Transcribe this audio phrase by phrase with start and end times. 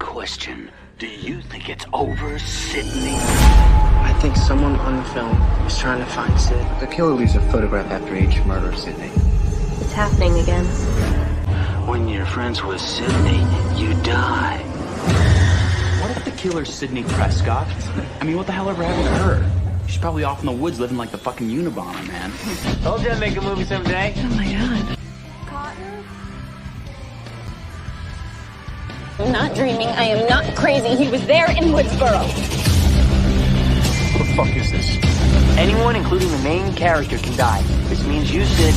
[0.00, 0.70] Question.
[0.98, 3.14] Do you think it's over, Sidney?
[3.14, 6.66] I think someone on the film is trying to find Sid.
[6.80, 9.10] The killer leaves a photograph after each murder of Sidney.
[9.80, 10.64] It's happening again.
[11.86, 13.38] When you're friends with Sidney,
[13.76, 14.58] you die.
[16.02, 17.68] What if the killer's Sidney Prescott?
[18.20, 19.50] I mean, what the hell ever happened to her?
[19.86, 22.32] She's probably off in the woods living like the fucking Unabomber, man.
[22.82, 24.14] Told you I'd make a movie someday.
[24.16, 24.59] Oh my god.
[29.30, 29.86] I'm not dreaming.
[29.86, 30.96] I am not crazy.
[30.96, 32.26] He was there in Woodsboro.
[34.18, 34.98] What the fuck is this?
[35.56, 37.62] Anyone, including the main character, can die.
[37.86, 38.74] This means you, Sid.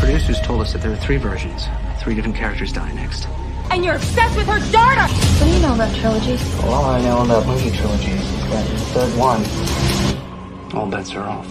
[0.00, 1.64] Producers told us that there are three versions.
[1.98, 3.26] Three different characters die next.
[3.70, 5.10] And you're obsessed with her daughter!
[5.10, 6.42] What do you know about trilogies?
[6.56, 11.26] Well, all I know about movie trilogies is that the third one, all bets are
[11.26, 11.46] off.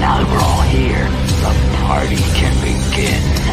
[0.00, 1.06] Now that we're all here,
[1.46, 3.49] the party can begin.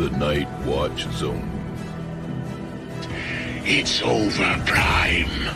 [0.00, 1.46] The Night Watch Zone.
[3.66, 5.54] It's over, Prime.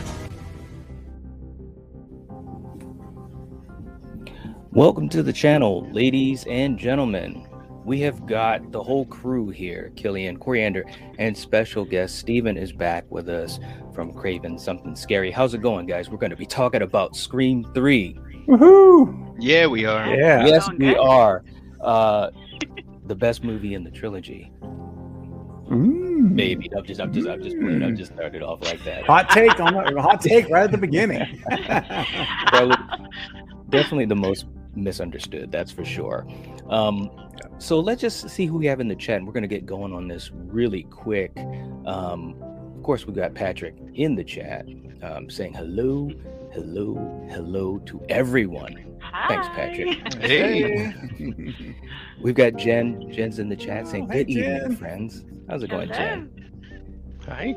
[4.71, 7.47] Welcome to the channel, ladies and gentlemen.
[7.85, 10.85] We have got the whole crew here Killian, Coriander,
[11.17, 13.59] and special guest Stephen is back with us
[13.95, 15.31] from Craven Something Scary.
[15.31, 16.11] How's it going, guys?
[16.11, 18.15] We're going to be talking about Scream 3.
[18.47, 19.37] Woohoo!
[19.39, 20.15] Yeah, we are.
[20.15, 20.45] Yeah.
[20.45, 21.43] Yes, we are.
[21.81, 22.29] Uh,
[23.07, 24.51] the best movie in the trilogy.
[24.61, 26.31] Mm.
[26.31, 26.69] Maybe.
[26.75, 27.83] I'm just, I'm just, I'm just playing.
[27.83, 29.05] I'm just started off like that.
[29.05, 31.43] Hot take on the hot take right at the beginning.
[32.47, 32.77] Probably-
[33.69, 36.27] definitely the most misunderstood that's for sure
[36.69, 37.09] um
[37.57, 39.65] so let's just see who we have in the chat and we're going to get
[39.65, 41.31] going on this really quick
[41.85, 42.35] um
[42.75, 44.65] of course we got patrick in the chat
[45.01, 46.09] um saying hello
[46.55, 46.95] hello
[47.29, 49.27] hello to everyone Hi.
[49.27, 50.93] thanks patrick Hey.
[52.21, 54.75] we've got jen jen's in the chat saying Oh, hey, good evening Jen.
[54.77, 56.31] friends how's it going jen
[57.27, 57.55] Hi.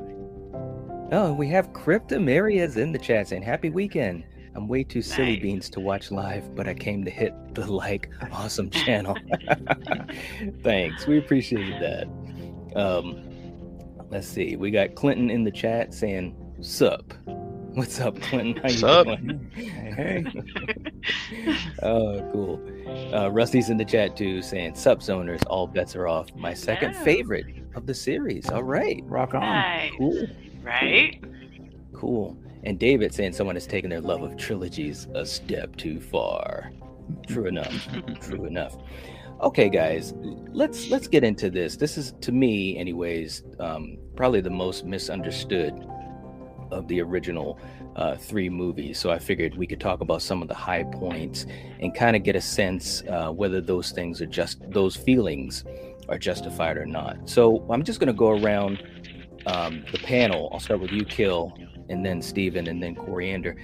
[1.13, 4.25] Oh, we have Crypta Maria's in the chat saying happy weekend.
[4.55, 5.43] I'm way too silly Nice.
[5.43, 9.15] beans to watch live, but I came to hit the like awesome channel.
[10.63, 11.07] Thanks.
[11.07, 12.09] We appreciate that.
[12.77, 13.23] Um
[14.11, 14.57] let's see.
[14.57, 17.13] We got Clinton in the chat saying sup.
[17.75, 18.63] What's up, Clinton?
[18.63, 19.07] How you Sup?
[19.07, 19.51] doing?
[19.55, 20.25] Hey,
[21.83, 23.15] oh, cool.
[23.15, 26.93] Uh, Rusty's in the chat too, saying "Sup, zoners, all bets are off." My second
[26.95, 27.05] Yeah.
[27.05, 28.49] favorite of the series.
[28.51, 29.41] All right, rock on.
[29.43, 29.93] Nice.
[29.97, 30.27] cool.
[30.63, 31.23] Right?
[31.93, 32.37] Cool.
[32.65, 36.73] And David saying someone has taken their love of trilogies a step too far.
[37.29, 37.89] True enough.
[38.21, 38.77] True enough.
[39.41, 40.15] Okay, guys,
[40.53, 41.77] let's let's get into this.
[41.77, 45.75] This is to me, anyways, um, probably the most misunderstood
[46.71, 47.59] of the original
[47.97, 48.99] uh, three movies.
[48.99, 51.47] So I figured we could talk about some of the high points
[51.81, 55.65] and kind of get a sense uh, whether those things are just those feelings
[56.09, 57.29] are justified or not.
[57.29, 58.83] So I'm just going to go around
[59.47, 60.49] um, the panel.
[60.53, 61.57] I'll start with you, Kill,
[61.89, 63.57] and then Stephen, and then Coriander.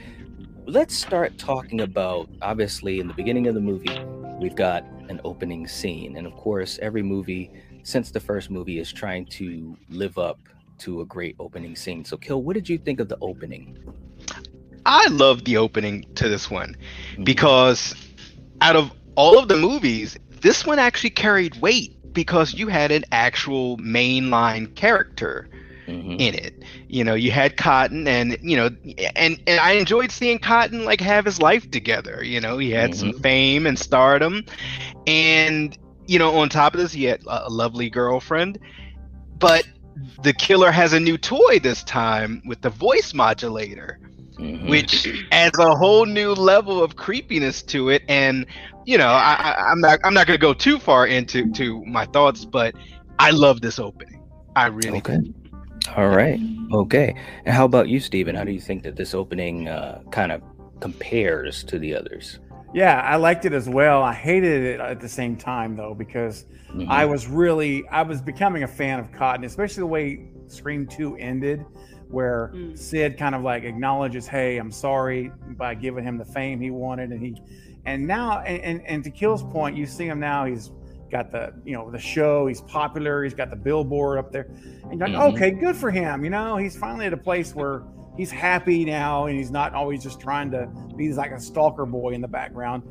[0.67, 4.01] Let's start talking about obviously in the beginning of the movie,
[4.41, 6.17] we've got an opening scene.
[6.17, 7.51] And of course, every movie
[7.83, 10.39] since the first movie is trying to live up
[10.85, 12.05] to a great opening scene.
[12.05, 13.79] So, Kill, what did you think of the opening?
[14.87, 16.77] I love the opening to this one
[17.23, 17.95] because
[18.61, 23.05] out of all of the movies, this one actually carried weight because you had an
[23.11, 25.49] actual mainline character
[25.89, 26.21] Mhm.
[26.21, 26.63] in it.
[26.89, 28.71] You know, you had Cotton and you know
[29.17, 32.23] and and I enjoyed seeing Cotton like have his life together.
[32.23, 34.45] You know, he had some fame and stardom
[35.07, 38.59] and you know, on top of this, he had a lovely girlfriend.
[39.39, 39.65] But
[40.23, 43.99] the killer has a new toy this time with the voice modulator
[44.39, 44.69] Mhm.
[44.69, 48.03] which adds a whole new level of creepiness to it.
[48.09, 48.47] And
[48.85, 52.05] you know, I, I'm not I'm not going to go too far into to my
[52.07, 52.75] thoughts, but
[53.19, 54.21] I love this opening.
[54.57, 55.19] I really Okay.
[55.97, 56.41] All right.
[56.73, 57.15] Okay.
[57.45, 58.35] And how about you, Stephen?
[58.35, 60.43] How do you think that this opening uh, kind of
[60.81, 62.41] compares to the others?
[62.75, 64.03] Yeah, I liked it as well.
[64.03, 66.45] I hated it at the same time though because
[66.75, 66.89] Mhm.
[66.89, 71.17] I was really I was becoming a fan of Cotton, especially the way Scream 2
[71.17, 71.65] ended
[72.11, 72.77] where Mm.
[72.79, 77.11] Sid kind of like acknowledges, "Hey, I'm sorry" by giving him the fame he wanted
[77.11, 77.37] and he
[77.87, 80.71] and now and and, and to Kill's point, you see him now he's
[81.13, 84.49] got the you know the show he's popular he's got the billboard up there
[84.91, 85.33] and you're like Mhm.
[85.35, 87.83] okay good for him you know he's finally at a place where
[88.17, 90.67] he's happy now and he's not always just trying to
[90.97, 92.83] be like a stalker boy in the background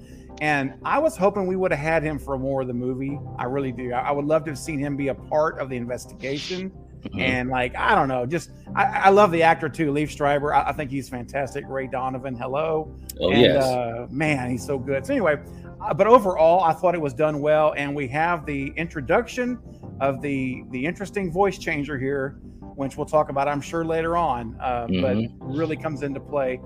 [0.42, 3.44] and i was hoping we would have had him for more of the movie i
[3.46, 6.72] really do i, would love to have seen him be a part of the investigation
[7.04, 7.20] Mhm.
[7.20, 10.54] and like I don't know, just I, I love the actor too, Liev Schreiber.
[10.54, 11.66] I, I think he's fantastic.
[11.68, 12.96] Ray Donovan, hello.
[13.20, 13.62] Oh and, yes.
[13.62, 15.06] uh, man, he's so good.
[15.06, 15.36] So anyway,
[15.82, 19.60] uh, but overall, I thought it was done well, and we have the introduction
[20.00, 22.40] of the the interesting voice changer here,
[22.76, 24.56] which we'll talk about, I'm sure, later on.
[24.62, 25.32] Uh, But Mhm.
[25.40, 26.60] really comes into play.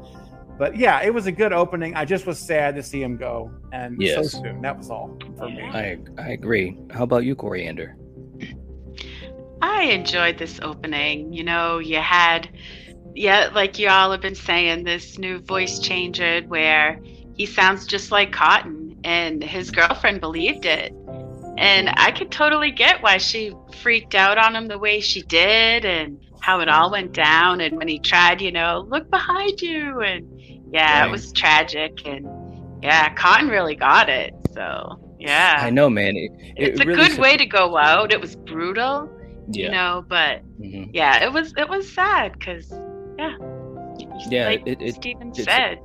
[0.57, 1.95] But yeah, it was a good opening.
[1.95, 4.15] I just was sad to see him go, and Yes.
[4.15, 4.61] so soon.
[4.61, 5.61] That was all for me.
[5.71, 6.75] I I agree.
[6.91, 7.95] How about you, Coriander?
[9.61, 11.31] I enjoyed this opening.
[11.33, 12.49] You know, you had,
[13.13, 16.99] yeah, like you all have been saying, this new voice changer where
[17.35, 20.91] he sounds just like Cotton, and his girlfriend believed it.
[21.57, 23.51] And I could totally get why she
[23.81, 27.61] freaked out on him the way she did, and how it all went down.
[27.61, 30.27] And when he tried, you know, look behind you, and
[30.71, 32.05] yeah, it was tragic.
[32.05, 32.27] And
[32.83, 34.33] yeah, Cotton really got it.
[34.53, 36.15] So yeah, I know, man.
[36.15, 38.13] It, it it's a really good way to go out.
[38.13, 39.09] It was brutal,
[39.49, 39.65] Yeah.
[39.65, 40.91] you know, but Mhm.
[40.93, 42.71] yeah, it was it was sad because
[43.17, 43.35] yeah,
[44.29, 45.79] Yeah, like it- it- Stephen said.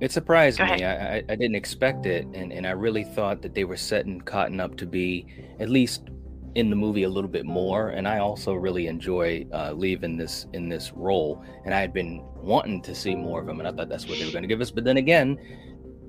[0.00, 0.84] It surprised me.
[0.84, 4.20] I, I I didn't expect it, and and I really thought that they were setting
[4.20, 5.26] Cotton up to be
[5.58, 6.08] at least
[6.54, 7.90] in the movie a little bit more.
[7.90, 12.22] And I also really enjoy uh, leaving this in this role, and I had been
[12.36, 14.48] wanting to see more of him, and I thought that's what they were going to
[14.48, 14.70] give us.
[14.70, 15.36] But then again,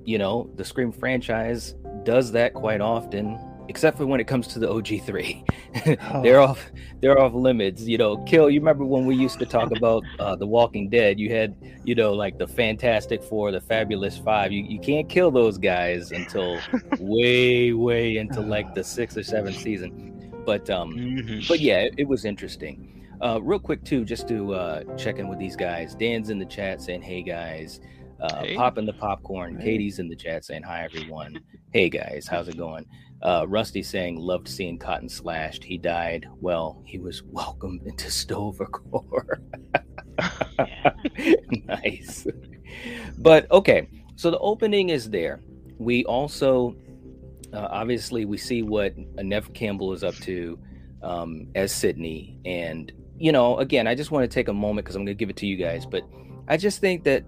[0.06, 3.40] you know, the Scream franchise does that quite often,
[3.70, 6.24] except for when it comes to the OG3.
[6.24, 6.70] they're off
[7.00, 7.84] they're off limits.
[7.84, 8.50] You know, kill.
[8.50, 11.20] You remember when we used to talk about uh, the Walking Dead?
[11.20, 11.56] You had
[11.86, 14.52] you know like the Fantastic Four, the Fabulous Five.
[14.52, 16.60] You you can't kill those guys until
[17.00, 20.42] way way into like the sixth or seventh season.
[20.46, 23.06] But um, but yeah, it, it was interesting.
[23.22, 25.94] Uh, real quick too, just to uh, check in with these guys.
[25.94, 27.80] Dan's in the chat saying, "Hey guys."
[28.22, 28.56] Uh, Hey.
[28.56, 29.58] popping the popcorn.
[29.58, 29.72] Hey.
[29.78, 31.40] Katie's in the chat saying, "Hi everyone."
[31.72, 32.86] hey guys, how's it going?
[33.22, 35.64] Uh, Rusty saying, "Loved seeing Cotton slashed.
[35.64, 36.28] He died.
[36.42, 39.40] Well, he was welcomed into Stovercore."
[41.66, 42.28] nice.
[43.18, 45.42] But okay, so the opening is there.
[45.78, 46.76] We also,
[47.54, 50.60] uh, obviously, we see what Neve Campbell is up to
[51.02, 54.96] um, as Sidney, and you know, again, I just want to take a moment because
[54.96, 56.04] I'm going to give it to you guys, but
[56.48, 57.26] I just think that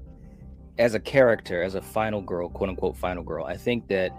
[0.78, 4.12] as a character, as a final girl, quote unquote final girl, I think that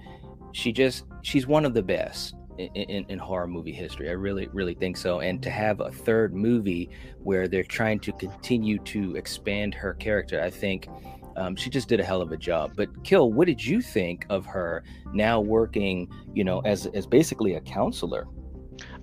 [0.52, 4.08] she just she's one of the best in, in, in horror movie history.
[4.08, 5.20] I really, really think so.
[5.20, 6.90] And to have a third movie
[7.22, 10.88] where they're trying to continue to expand her character, I think
[11.36, 12.72] um, she just did a hell of a job.
[12.76, 17.54] But Kill, what did you think of her now working, you know, as as basically
[17.54, 18.26] a counselor?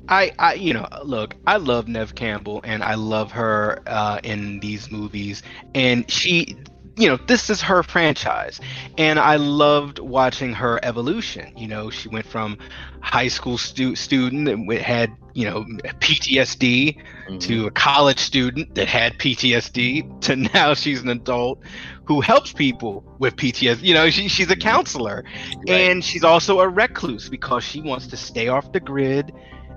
[0.07, 4.59] I, I, you know, look, I love Neve Campbell and I love her uh, in
[4.59, 5.43] these movies.
[5.75, 6.57] And she,
[6.99, 8.59] you know, this is her franchise.
[8.97, 11.53] And I loved watching her evolution.
[11.57, 12.57] You know, she went from
[13.01, 15.63] high school stu- student that had, you know,
[16.01, 16.97] PTSD
[17.39, 21.59] to a college student that had PTSD to now she's an adult
[22.05, 23.83] who helps people with PTSD.
[23.83, 25.23] You know, she, she's a counselor.
[25.67, 29.31] And she's also a recluse because she wants to stay off the grid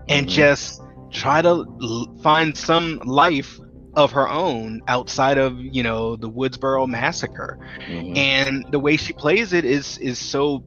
[0.09, 0.31] and Mhm.
[0.31, 0.83] just
[1.13, 3.59] try to l- find some life
[3.95, 7.59] of her own outside of you know the Woodsboro massacre
[7.89, 8.17] Mhm.
[8.17, 10.65] and the way she plays it is is so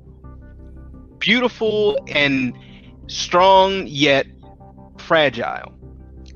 [1.19, 2.53] beautiful and
[3.07, 4.25] strong yet
[4.97, 5.71] fragile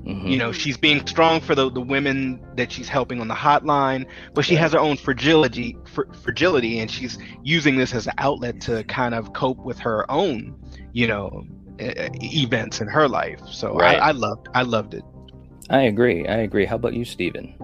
[0.05, 0.29] Mhm.
[0.31, 4.05] you know she's being strong for the, the women that she's helping on the hotline
[4.33, 8.61] but she has her own fragility fr- fragility and she's using this as an outlet
[8.61, 10.55] to kind of cope with her own
[10.93, 11.43] you know
[11.79, 13.99] events in her life so Right.
[13.99, 15.03] I, I loved i loved it
[15.69, 16.27] I agree.
[16.27, 16.65] I agree.
[16.65, 17.55] How about you, Stephen?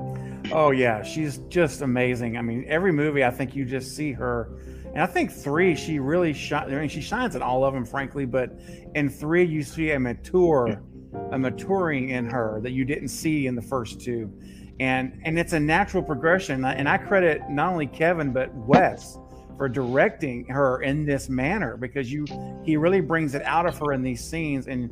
[0.52, 2.38] Oh yeah, she's just amazing.
[2.38, 4.50] I mean, every movie I think you just see her,
[4.94, 6.72] and I think three she really shines.
[6.72, 8.26] I mean, she shines in all of them, frankly.
[8.26, 8.52] But
[8.94, 10.82] in three, you see a mature,
[11.32, 14.32] a maturing in her that you didn't see in the first two,
[14.80, 16.64] and and it's a natural progression.
[16.64, 19.18] And I credit not only Kevin but Wes
[19.58, 22.26] for directing her in this manner because you
[22.64, 24.90] he really brings it out of her in these scenes and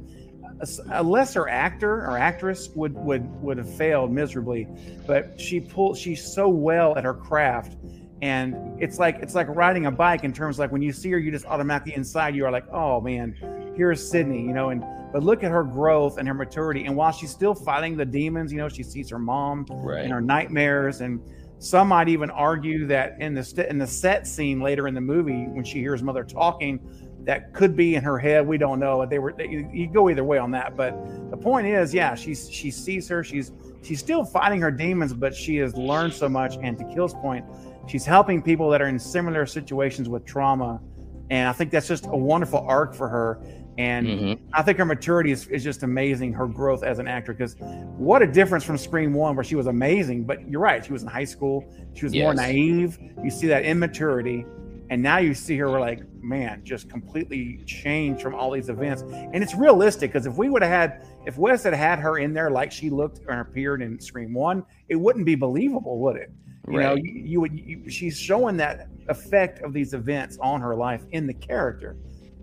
[0.89, 4.67] a, a lesser actor or actress would would would have failed miserably
[5.05, 7.77] but she pulled she's so well at her craft
[8.21, 11.11] and it's like it's like riding a bike in terms of like when you see
[11.11, 13.35] her you just automatically inside you are like oh man
[13.75, 17.11] here's sidney you know and but look at her growth and her maturity and while
[17.11, 20.03] she's still fighting the demons you know she sees her mom Right.
[20.03, 21.19] and her nightmares and
[21.59, 25.01] some might even argue that in the st- in the set scene later in the
[25.01, 26.79] movie when she hears mother talking
[27.25, 30.23] that could be in her head we don't know they were they, you go either
[30.23, 30.93] way on that but
[31.31, 33.51] the point is yeah she's she sees her she's
[33.81, 37.45] she's still fighting her demons but she has learned so much and to kill's point
[37.87, 40.81] she's helping people that are in similar situations with trauma
[41.29, 43.39] and i think that's just a wonderful arc for her
[43.77, 44.49] And Mm-hmm.
[44.53, 46.31] I think her maturity is, is just amazing.
[46.33, 47.55] Her growth as an actor, because
[47.97, 50.25] what a difference from Scream One, where she was amazing.
[50.25, 51.65] But you're right, she was in high school.
[51.95, 52.99] She was more naive.
[53.23, 54.45] You see that immaturity,
[54.93, 59.01] and now you see her we're like, man, just completely changed from all these events.
[59.01, 62.31] And it's realistic because if we would have had, if Wes had had her in
[62.31, 66.31] there like she looked and appeared in Scream One, it wouldn't be believable, would it?
[66.69, 67.59] You know, you, you would.
[67.59, 71.97] You, she's showing that effect of these events on her life in the character.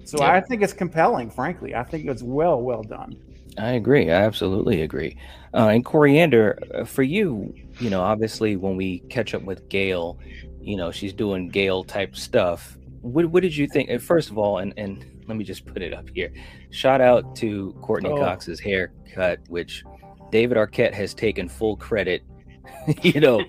[0.04, 0.32] So Yeah.
[0.32, 1.30] I think it's compelling.
[1.30, 3.16] Frankly, I think it's well, well done.
[3.58, 4.10] I agree.
[4.10, 5.16] I absolutely agree.
[5.54, 10.18] Uh, and Coriander, uh, for you, you know, obviously when we catch up with Gale,
[10.60, 12.76] you know, she's doing Gale type stuff.
[13.00, 14.00] What, what did you think?
[14.00, 16.32] First of all, and, and let me just put it up here.
[16.70, 18.18] Shout out to Courteney Oh.
[18.18, 19.84] Cox's haircut, which
[20.30, 22.22] David Arquette has taken full credit,
[23.02, 23.42] you know,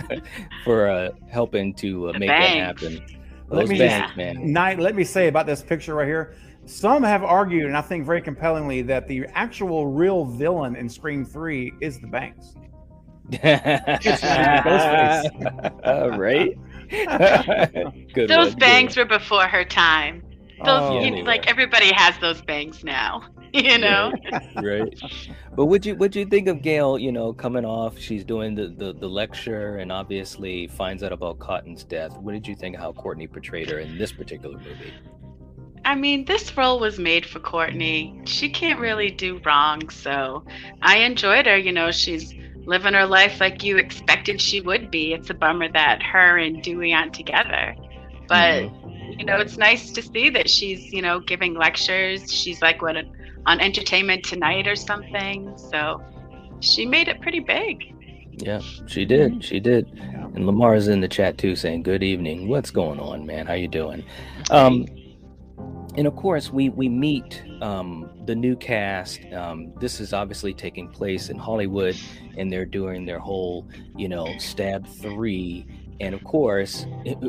[0.64, 2.80] for uh, helping to uh, make bangs.
[2.80, 3.06] that happen.
[3.48, 4.52] Let me bangs, just, man.
[4.52, 6.34] Knight, let me say about this picture right here.
[6.64, 11.24] Some have argued, and I think very compellingly, that the actual real villain in Scream
[11.24, 12.54] Three is the Banks.
[13.30, 14.12] Ghostface.
[15.84, 16.56] Uh, right?
[18.14, 20.22] Good Those one, good bangs were before her time.
[20.64, 21.00] Those, Oh.
[21.00, 23.22] you Yeah, they like everybody has those bangs now.
[23.52, 24.12] You know.
[24.62, 24.92] right
[25.54, 28.66] but would you would you think of gale you know coming off she's doing the,
[28.68, 32.82] the the lecture and obviously finds out about cotton's death what did you think of
[32.82, 34.92] how courteney portrayed her in this particular movie
[35.86, 38.20] I mean, this role was made for Courtney.
[38.24, 40.44] She can't really do wrong, so
[40.82, 41.56] I enjoyed her.
[41.56, 42.34] You know, she's
[42.66, 45.12] living her life like you expected she would be.
[45.12, 47.74] It's a bummer that her and Dewey aren't together.
[48.28, 48.64] But,
[49.18, 52.32] you know, it's nice to see that she's, you know, giving lectures.
[52.32, 52.96] She's like, what,
[53.46, 55.56] on Entertainment Tonight or something.
[55.56, 56.02] So
[56.60, 57.94] she made it pretty big.
[58.38, 59.86] yeah she did she did
[60.34, 63.68] and lamar's in the chat too saying good evening what's going on man how you
[63.68, 64.04] doing
[64.50, 64.84] um
[65.96, 69.20] and of course we we meet um the new cast.
[69.32, 71.96] Um this is obviously taking place in hollywood
[72.36, 75.66] and they're doing their whole you know stab three.
[75.98, 76.84] And of course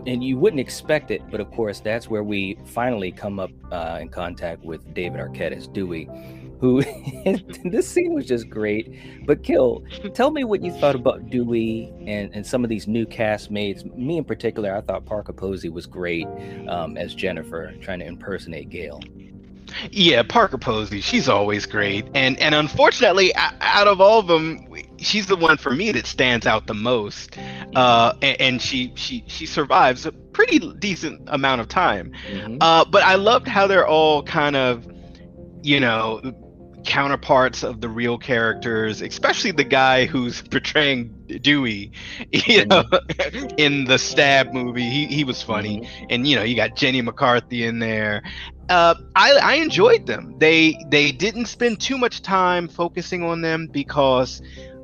[0.06, 4.00] and you wouldn't expect it but of course that's where we finally come up uh,
[4.02, 6.10] in contact with david arquette as dewey
[6.60, 6.82] who
[7.66, 9.84] this scene was just great but kill
[10.14, 14.18] tell me what you thought about dewey and, and some of these new castmates me
[14.18, 16.28] in particular i thought parker posey was great
[16.68, 19.00] um, as jennifer trying to impersonate gale
[19.92, 24.66] Yeah, Parker Posey, she's always great, and and unfortunately, out of all of them,
[24.98, 27.38] she's the one for me that stands out the most.
[27.76, 32.12] Uh, and, and she she she survives a pretty decent amount of time.
[32.32, 32.58] Mhm.
[32.62, 34.88] Uh, but I loved how they're all kind of,
[35.64, 36.22] you know,
[36.88, 41.92] counterparts of the real characters, especially the guy who's portraying Dewey,
[42.32, 42.84] you know,
[43.58, 44.90] in the Stab movie.
[44.90, 48.24] He he was funny, and you know, you got Jenny McCarthy in there.
[48.70, 50.36] Uh, I I enjoyed them.
[50.40, 54.42] They they didn't spend too much time focusing on them because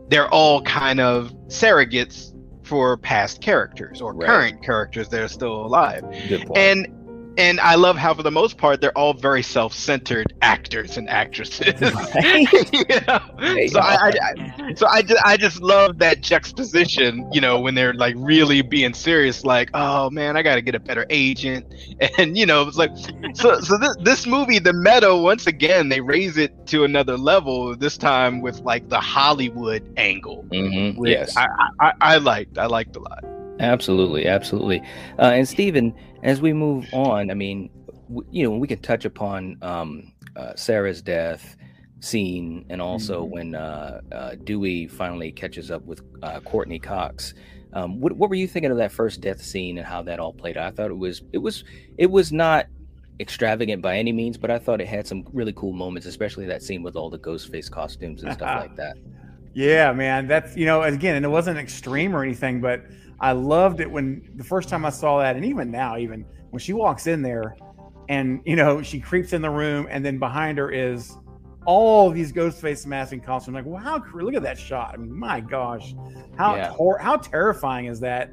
[0.10, 2.32] they're all kind of surrogates
[2.64, 4.28] for past characters or Right.
[4.28, 6.88] current characters that are still alive good point and
[7.38, 11.74] and I love how for the most part they're all very self-centered actors and actresses.
[11.94, 12.48] Right.
[12.74, 13.68] you know?
[13.70, 17.94] So I, I, so I just, I just love that juxtaposition, you know, when they're
[17.94, 21.66] like really being serious, like, oh man, I got to get a better agent,
[22.18, 22.92] and you know, it's like,
[23.34, 27.76] so so this this movie, the meta, once again, they raise it to another level.
[27.76, 31.48] This time with like the Hollywood angle, Mhm, yes I,
[31.80, 33.24] I I liked, I liked a lot.
[33.60, 34.82] Absolutely, absolutely.
[35.20, 35.94] Uh, and Stephen,
[36.24, 37.70] as we move on, I mean,
[38.10, 41.56] w- you know, we can touch upon um, uh, Sarah's death
[42.00, 47.34] scene, and also when uh, uh, Dewey finally catches up with uh, Courteney Cox.
[47.74, 50.34] Um, what, what were you thinking of that first death scene and how that all
[50.34, 50.68] played out?
[50.68, 51.64] I thought it was, it was,
[51.98, 52.68] it was not
[53.20, 56.62] extravagant by any means, but I thought it had some really cool moments, especially that
[56.62, 58.98] scene with all the Ghostface costumes and stuff like that.
[59.54, 60.28] Yeah, man.
[60.28, 62.84] That's you know, again, and it wasn't extreme or anything, but
[63.24, 66.60] I loved it when the first time I saw that, and even now, even when
[66.60, 67.56] she walks in there,
[68.10, 71.18] and you know, she creeps in the room, and then behind her is
[71.66, 73.56] all these ghost Ghostface masking costumes.
[73.56, 74.92] Like, wow, look at that shot.
[74.94, 75.96] I mean, my gosh,
[76.38, 76.74] how Yeah.
[76.76, 78.32] tor- how terrifying is that?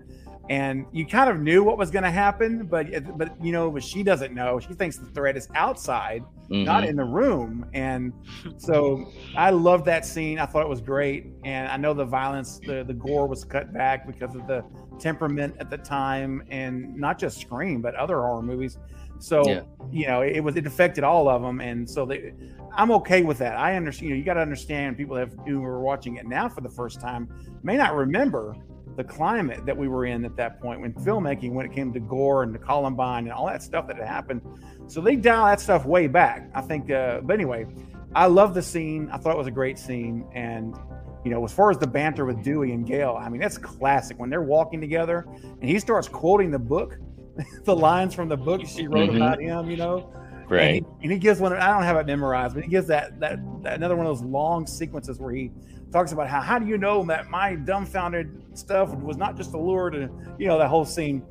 [0.50, 3.84] And you kind of knew what was going to happen, but but you know, but
[3.84, 4.58] she doesn't know.
[4.58, 6.88] She thinks the threat is outside, not Mhm.
[6.88, 7.66] in the room.
[7.72, 8.12] And
[8.56, 10.40] so I loved that scene.
[10.40, 11.26] I thought it was great.
[11.44, 14.64] And I know the violence, the, the gore was cut back because of the
[14.98, 18.76] temperament at the time and not just Scream, but other horror movies.
[19.20, 19.60] So, Yeah.
[19.92, 21.60] you know, it, was, it affected all of them.
[21.60, 22.32] And so they,
[22.74, 23.56] I'm okay with that.
[23.56, 26.48] I understand, you know, you got to understand people have, who are watching it now
[26.48, 27.28] for the first time
[27.62, 28.56] may not remember
[29.00, 32.00] the climate that we were in at that point when filmmaking, when it came to
[32.00, 34.42] gore and the Columbine and all that stuff that had happened.
[34.88, 36.50] So they dial that stuff way back.
[36.54, 36.90] I think.
[36.90, 37.66] Uh, but anyway,
[38.14, 39.08] I love the scene.
[39.10, 40.76] I thought it was a great scene, and
[41.24, 44.18] you know, as far as the banter with Dewey and Gale, I mean, that's classic
[44.18, 45.26] when they're walking together
[45.60, 46.98] and he starts quoting the book,
[47.64, 49.16] the lines from the book she wrote Mhm.
[49.16, 50.10] about him, you know.
[50.50, 50.60] Right.
[50.60, 51.52] And he, and he gives one.
[51.52, 54.26] I don't have it memorized, but he gives that, that that another one of those
[54.26, 55.50] long sequences where he
[55.92, 59.58] talks about how how do you know that my dumbfounded stuff was not just a
[59.58, 61.22] lure to you know that whole scene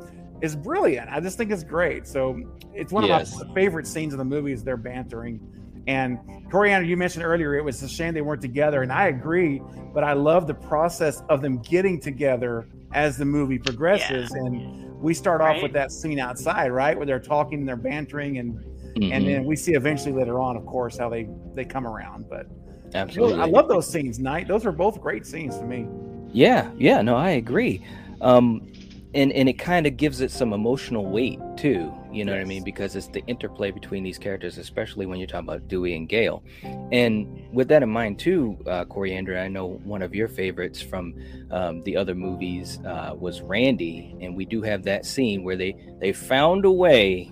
[0.42, 1.10] is brilliant.
[1.10, 2.08] I just think it's great.
[2.08, 2.40] So
[2.74, 3.40] it's one Yes.
[3.42, 5.40] of my favorite scenes of the movie is they're bantering.
[5.88, 6.18] And
[6.50, 9.62] Coriander, you mentioned earlier it was a shame they weren't together, and I agree.
[9.94, 15.14] But I love the process of them getting together as the movie progresses, and we
[15.14, 18.64] start off with that scene outside, right, where they're talking and they're bantering, and
[18.96, 19.12] Mhm.
[19.12, 22.26] and then we see eventually later on, of course, how they they come around.
[22.30, 22.48] But
[22.94, 23.40] Absolutely.
[23.40, 24.20] I love those scenes.
[24.20, 25.88] Night, those are both great scenes to me.
[26.32, 27.82] Yeah, yeah, no, I agree.
[28.22, 28.68] Um,
[29.16, 31.92] and and it kind of gives it some emotional weight too.
[32.12, 32.64] You know what I mean?
[32.64, 36.44] Because it's the interplay between these characters, especially when you're talking about Dewey and Gale.
[36.92, 41.14] And with that in mind too, uh, Coriander, I know one of your favorites from
[41.52, 45.76] um, the other movies uh, was Randy, and we do have that scene where they
[46.00, 47.32] they found a way.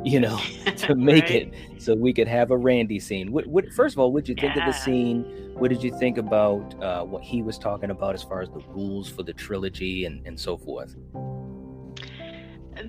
[0.04, 0.38] You know,
[0.76, 3.32] to make it so we could have a Randy scene.
[3.32, 5.24] What, what first of all, what did you think of the scene?
[5.54, 8.60] What did you think about uh, what he was talking about as far as the
[8.68, 10.94] rules for the trilogy and, and so forth?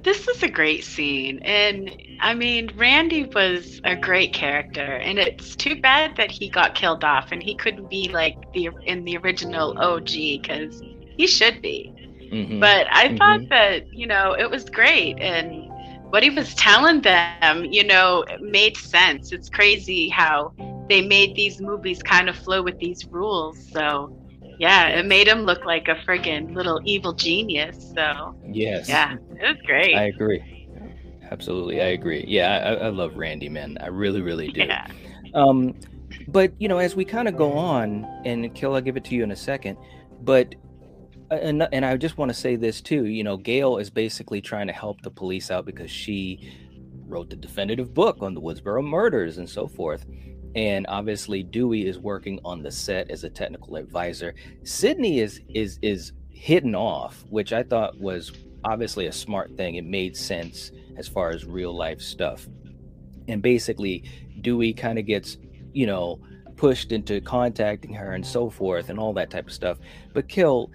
[0.03, 1.39] This is a great scene.
[1.39, 4.81] And I mean, Randy was a great character.
[4.81, 8.69] And it's too bad that he got killed off and he couldn't be like the
[8.85, 10.11] in the original OG
[10.41, 10.81] because
[11.17, 11.91] he should be.
[12.31, 12.59] Mhm.
[12.59, 13.17] But I Mhm.
[13.17, 15.19] thought that, you know, it was great.
[15.19, 15.68] And
[16.09, 19.31] what he was telling them, you know, made sense.
[19.31, 20.53] It's crazy how
[20.89, 23.57] they made these movies kind of flow with these rules.
[23.71, 24.15] So,
[24.57, 27.91] yeah, it made him look like a friggin' little evil genius.
[27.95, 28.89] So, Yes.
[28.89, 29.95] yeah, it was great.
[29.95, 30.67] I agree.
[31.31, 32.25] Absolutely, I agree.
[32.27, 33.77] Yeah, I, I love Randy, man.
[33.79, 34.61] I really, really do.
[34.61, 34.87] Yeah.
[35.35, 35.75] Um,
[36.27, 39.15] but you know, as we kind of go on, and Kill, I'll give it to
[39.15, 39.77] you in a second.
[40.21, 40.55] But
[41.31, 43.05] and and I just want to say this too.
[43.05, 46.51] You know, Gale is basically trying to help the police out because she
[47.07, 50.05] wrote the definitive book on the Woodsboro murders and so forth.
[50.55, 54.33] And obviously, Dewey is working on the set as a technical advisor.
[54.63, 58.31] Sydney is is is hidden off, which I thought was
[58.63, 59.75] obviously a smart thing.
[59.75, 62.47] It made sense as far as real life stuff.
[63.27, 64.03] And basically,
[64.41, 65.37] Dewey kind of gets,
[65.73, 66.19] you know,
[66.55, 69.77] pushed into contacting her and so forth and all that type of stuff.
[70.13, 70.71] But Kill,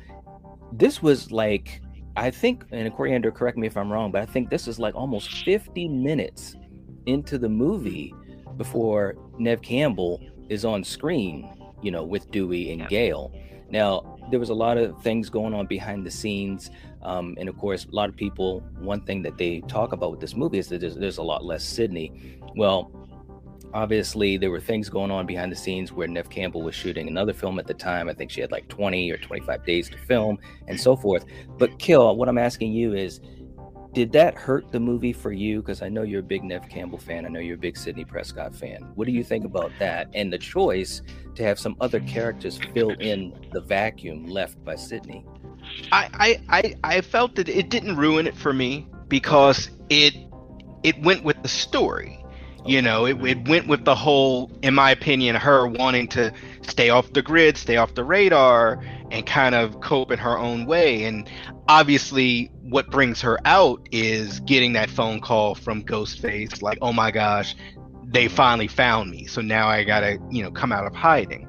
[0.79, 1.81] this was like,
[2.17, 4.95] I think, and Coriander, correct me if I'm wrong, but I think this is like
[4.95, 6.57] almost 50 minutes
[7.07, 8.15] into the movie
[8.57, 11.51] before Neve Campbell is on screen,
[11.83, 13.33] you know, with Dewey and Gale.
[13.71, 16.71] Now, there was a lot of things going on behind the scenes.
[17.03, 20.21] Um, and of course, a lot of people, one thing that they talk about with
[20.21, 22.41] this movie is that there's, there's a lot less Sidney.
[22.57, 23.04] Well,
[23.75, 27.35] obviously, there were things going on behind the scenes where Neve Campbell was shooting another
[27.35, 28.09] film at the time.
[28.09, 31.27] I think she had like 20 or 25 days to film and so forth.
[31.59, 33.21] But, Kill, what I'm asking you is,
[33.93, 35.61] did that hurt the movie for you?
[35.61, 37.27] Because I know you're a big Neve Campbell fan.
[37.27, 38.91] I know you're a big Sidney Prescott fan.
[38.95, 41.03] What do you think about that and the choice
[41.35, 45.25] to have some other characters fill in the vacuum left by Sidney?
[45.93, 50.15] I, I, I, felt that it didn't ruin it for me because it
[50.83, 52.24] it went with the story.
[52.67, 56.89] You know, it, it went with the whole, in my opinion, her wanting to stay
[56.89, 61.05] off the grid, stay off the radar, and kind of cope in her own way.
[61.05, 61.29] And
[61.69, 67.11] obviously, what brings her out is getting that phone call from Ghostface, like, oh my
[67.11, 67.55] gosh,
[68.07, 69.27] they finally found me.
[69.27, 71.49] So now I gotta, you know, come out of hiding.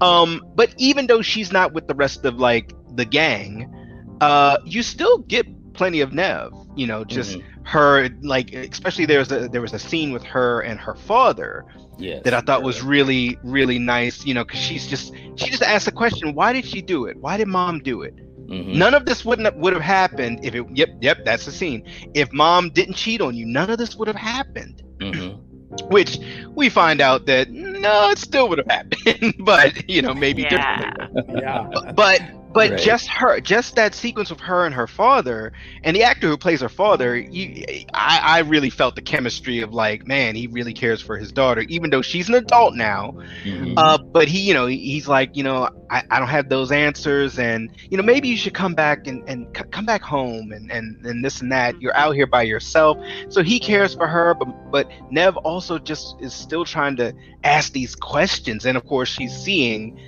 [0.00, 3.72] Um, but even though she's not with the rest of like the gang,
[4.20, 6.50] uh, you still get plenty of Neve.
[6.76, 7.38] You know, just
[7.68, 11.64] her like, especially there was a there was a scene with her and her father
[11.98, 12.22] Yes.
[12.24, 14.24] that I thought was really really nice.
[14.24, 17.16] You know, because she's just she just asked the question, why did she do it?
[17.20, 18.14] Why did mom do it?
[18.50, 18.74] Mhm.
[18.76, 20.64] None of this wouldn't have, would have happened if it.
[20.74, 21.82] Yep, yep, that's the scene.
[22.14, 24.82] If mom didn't cheat on you, none of this would have happened.
[25.00, 25.38] Mhm.
[25.90, 26.18] Which
[26.54, 30.48] we find out that no, it still would have happened, but you know maybe Yeah.
[30.48, 30.94] differently.
[31.40, 31.66] Yeah.
[31.94, 32.20] But
[32.52, 32.78] but Right.
[32.80, 35.52] just her, just that sequence of her and her father,
[35.84, 39.72] and the actor who plays her father, you, I, I really felt the chemistry of
[39.72, 43.14] like, man, he really cares for his daughter, even though she's an adult now.
[43.44, 43.74] Mhm.
[43.76, 47.38] Uh, but he, you know, he's like, you know, I, I don't have those answers,
[47.38, 50.70] and you know, maybe you should come back and, and c- come back home, and,
[50.70, 51.80] and and this and that.
[51.80, 52.98] You're out here by yourself,
[53.30, 57.72] so he cares for her, but but Neve also just is still trying to ask
[57.72, 59.98] these questions, and of course, she's seeing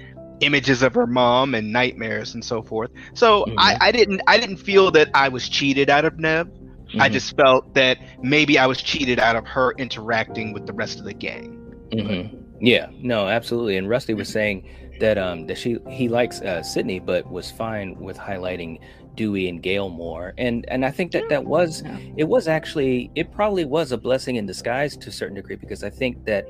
[0.41, 2.91] images of her mom and nightmares and so forth.
[3.15, 3.59] So mm-hmm.
[3.59, 6.47] I, I didn't I didn't feel that I was cheated out of Neve.
[6.47, 7.01] Mm-hmm.
[7.01, 10.99] I just felt that maybe I was cheated out of her interacting with the rest
[10.99, 11.57] of the gang.
[11.93, 12.65] Mm-hmm.
[12.65, 13.77] Yeah, no, absolutely.
[13.77, 14.69] And Rusty was saying
[15.01, 18.81] that um that she he likes uh, Sidney, but was fine with highlighting
[19.15, 20.35] Dewey and Gale more.
[20.39, 21.83] And and I think that that was
[22.17, 25.85] it was actually it probably was a blessing in disguise to a certain degree because
[25.85, 26.49] I think that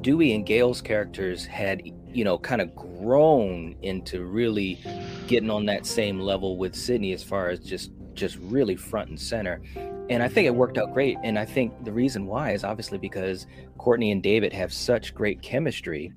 [0.00, 1.82] Dewey and Gale's characters had
[2.16, 4.80] you know kind of grown into really
[5.26, 9.20] getting on that same level with Sidney as far as just just really front and
[9.20, 9.60] center.
[10.08, 11.18] And I think it worked out great.
[11.22, 15.42] And I think the reason why is obviously because Courteney and David have such great
[15.42, 16.10] chemistry.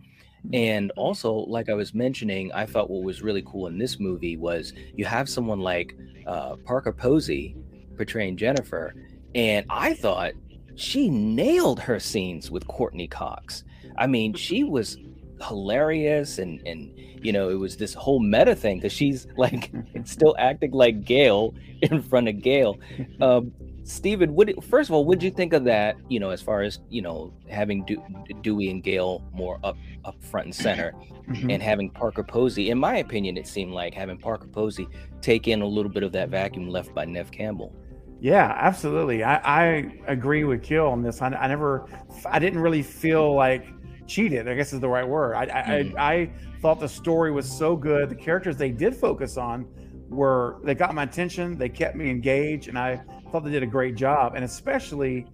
[0.54, 4.38] And also, like I was mentioning, I thought what was really cool in this movie
[4.38, 7.58] was you have someone like uh, Parker Posey
[7.98, 8.94] portraying Jennifer.
[9.36, 10.32] And I thought
[10.76, 13.66] she nailed her scenes with Courteney Cox.
[13.98, 14.98] I mean, she was
[15.42, 19.72] hilarious and and you know it was this whole meta thing because she's like
[20.04, 22.80] still acting like Gale in front of Gale.
[23.22, 23.52] Um,
[23.84, 25.98] Stephen, what first of all, did you think of that?
[26.10, 30.22] You know, as far as you know, having De- Dewey and Gale more up up
[30.24, 30.94] front and center,
[31.28, 31.50] mm-hmm.
[31.50, 32.70] and having Parker Posey.
[32.70, 34.88] In my opinion, it seemed like having Parker Posey
[35.22, 37.74] take in a little bit of that vacuum left by Neve Campbell.
[38.22, 39.24] Yeah, absolutely.
[39.24, 39.64] I, I
[40.08, 41.22] agree with Kill on this.
[41.22, 41.86] I, I never,
[42.26, 43.66] I didn't really feel like
[44.10, 44.48] cheated.
[44.48, 45.36] I guess is the right word.
[45.36, 45.98] I, mm-hmm.
[45.98, 48.10] I, I thought the story was so good.
[48.10, 49.68] The characters they did focus on
[50.10, 51.58] were they got my attention.
[51.58, 54.34] They kept me engaged, and I thought they did a great job.
[54.36, 55.28] And especially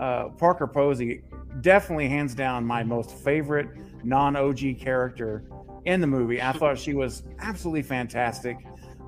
[0.00, 1.22] uh, Parker Posey,
[1.60, 3.68] definitely hands down my most favorite
[4.04, 5.44] non-OG character
[5.84, 6.40] in the movie.
[6.40, 8.56] I thought she was absolutely fantastic.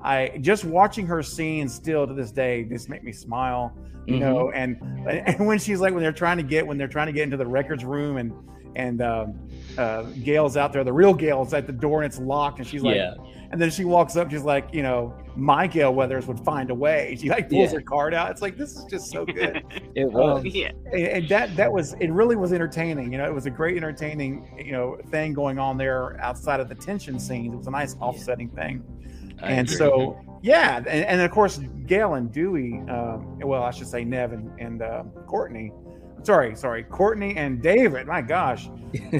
[0.03, 4.19] I just watching her scenes still to this day just make me smile, you mm-hmm.
[4.23, 4.51] know.
[4.51, 4.77] And
[5.09, 7.37] and when she's like when they're trying to get when they're trying to get into
[7.37, 8.31] the records room and
[8.75, 9.39] and um,
[9.77, 10.83] uh, Gale's out there.
[10.83, 13.13] The real Gale's at the door and it's locked, and she's like, yeah.
[13.51, 14.29] and then she walks up.
[14.31, 17.17] She's like, you know, my Gale Weathers would find a way.
[17.19, 17.79] She like pulls yeah.
[17.79, 18.31] her card out.
[18.31, 19.63] It's like this is just so good.
[19.95, 20.71] it was, um, yeah.
[20.91, 22.11] And, and, that that was it.
[22.11, 23.11] Really was entertaining.
[23.11, 26.69] You know, it was a great entertaining you know thing going on there outside of
[26.69, 27.53] the tension scenes.
[27.53, 28.63] It was a nice offsetting yeah.
[28.63, 28.83] thing.
[29.41, 29.77] I and agree.
[29.77, 32.81] so yeah, and, and of course Gale and Dewey.
[32.89, 35.71] Um, well, I should say Neve and, and uh, Courteney
[36.25, 38.07] sorry, sorry, Courteney and David.
[38.07, 38.67] My gosh,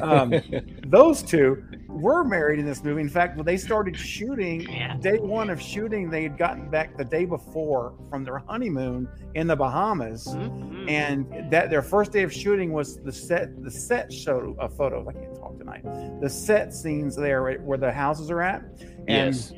[0.02, 0.34] um,
[0.88, 3.02] those two were married in this movie.
[3.02, 4.98] In fact, when they started shooting, yeah.
[4.98, 9.48] day one of shooting, they had gotten back the day before from their honeymoon in
[9.48, 10.90] the Bahamas, mm-hmm.
[10.90, 13.64] and that their first day of shooting was the set.
[13.64, 15.08] The set show a photo.
[15.08, 15.84] I can't talk tonight.
[16.22, 18.64] The set scenes there where the houses are at,
[19.08, 19.54] and yes.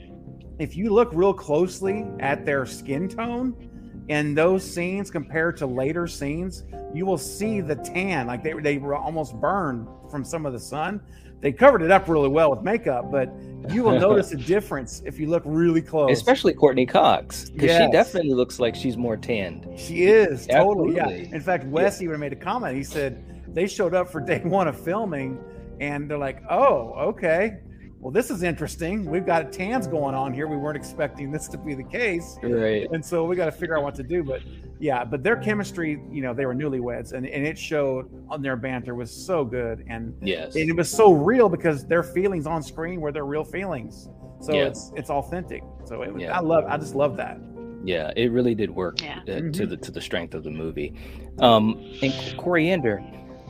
[0.60, 3.67] if you look real closely at their skin tone
[4.10, 8.78] in those scenes compared to later scenes, you will see the tan, like they, they
[8.78, 11.02] were almost burned from some of the sun.
[11.40, 13.32] They covered it up really well with makeup, but
[13.70, 16.12] you will notice a difference if you look really close.
[16.12, 17.86] Especially Courteney Cox, because yes.
[17.86, 19.68] she definitely looks like she's more tanned.
[19.78, 20.96] She is totally.
[20.96, 21.10] Yeah.
[21.10, 22.08] In fact, Wes yeah.
[22.08, 22.76] even made a comment.
[22.76, 25.38] He said they showed up for day one of filming,
[25.80, 27.58] and they're like, "Oh, okay."
[28.00, 29.06] Well, this is interesting.
[29.06, 30.48] We've got tans going on here.
[30.48, 32.38] We weren't expecting this to be the case.
[32.44, 32.88] Right.
[32.92, 34.24] And so we got to figure out what to do.
[34.24, 34.42] But
[34.80, 38.56] yeah, but their chemistry, you know, they were newlyweds and, and it showed on their
[38.56, 39.84] banter was so good.
[39.90, 40.56] And, yes.
[40.56, 44.10] and it was so real because their feelings on screen were their real feelings.
[44.40, 44.66] So yeah.
[44.66, 45.64] it's it's authentic.
[45.86, 46.38] So it was, yeah.
[46.38, 47.40] I love I just love that.
[47.84, 49.20] Yeah, it really did work yeah.
[49.20, 49.52] uh, mm-hmm.
[49.52, 50.94] to the to the strength of the movie.
[51.40, 53.04] Um, and Coriander,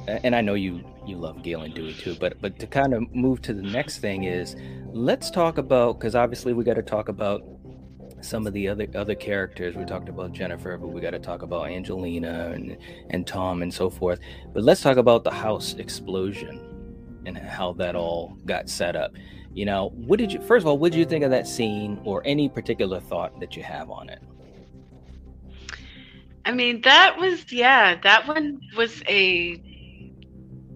[0.08, 2.16] and I know you you love Gale and Dewey too.
[2.20, 4.56] But but to kind of move to the next thing is
[4.92, 7.44] let's talk about because obviously we got to talk about
[8.22, 9.76] some of the other other characters.
[9.76, 12.78] We talked about Jennifer, but we got to talk about Angelina and
[13.10, 14.20] and Tom and so forth.
[14.54, 19.12] But let's talk about the house explosion and how that all got set up.
[19.54, 22.00] You know, what did you first of all, what did you think of that scene
[22.06, 24.22] or any particular thought that you have on it?
[26.46, 29.62] I mean, that was yeah, that one was a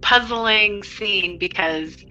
[0.01, 2.05] puzzling scene because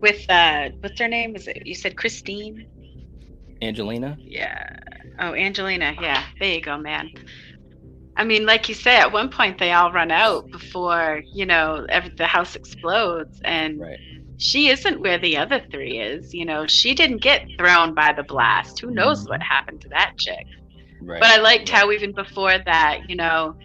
[0.00, 1.36] with uh what's her name?
[1.36, 2.66] Is it you said Christine?
[3.62, 4.16] Angelina?
[4.20, 4.78] Yeah.
[5.18, 5.94] Oh, Angelina.
[6.00, 6.24] Yeah.
[6.38, 7.10] There you go, man.
[8.16, 11.86] I mean, like you say, at one point they all run out before you know
[11.88, 13.98] every, the house explodes, and right.
[14.38, 16.32] she isn't where the other three is.
[16.32, 18.80] You know, she didn't get thrown by the blast.
[18.80, 19.30] Who knows mm-hmm.
[19.30, 20.46] what happened to that chick?
[21.00, 21.20] Right.
[21.20, 23.56] But I liked how even before that, you know,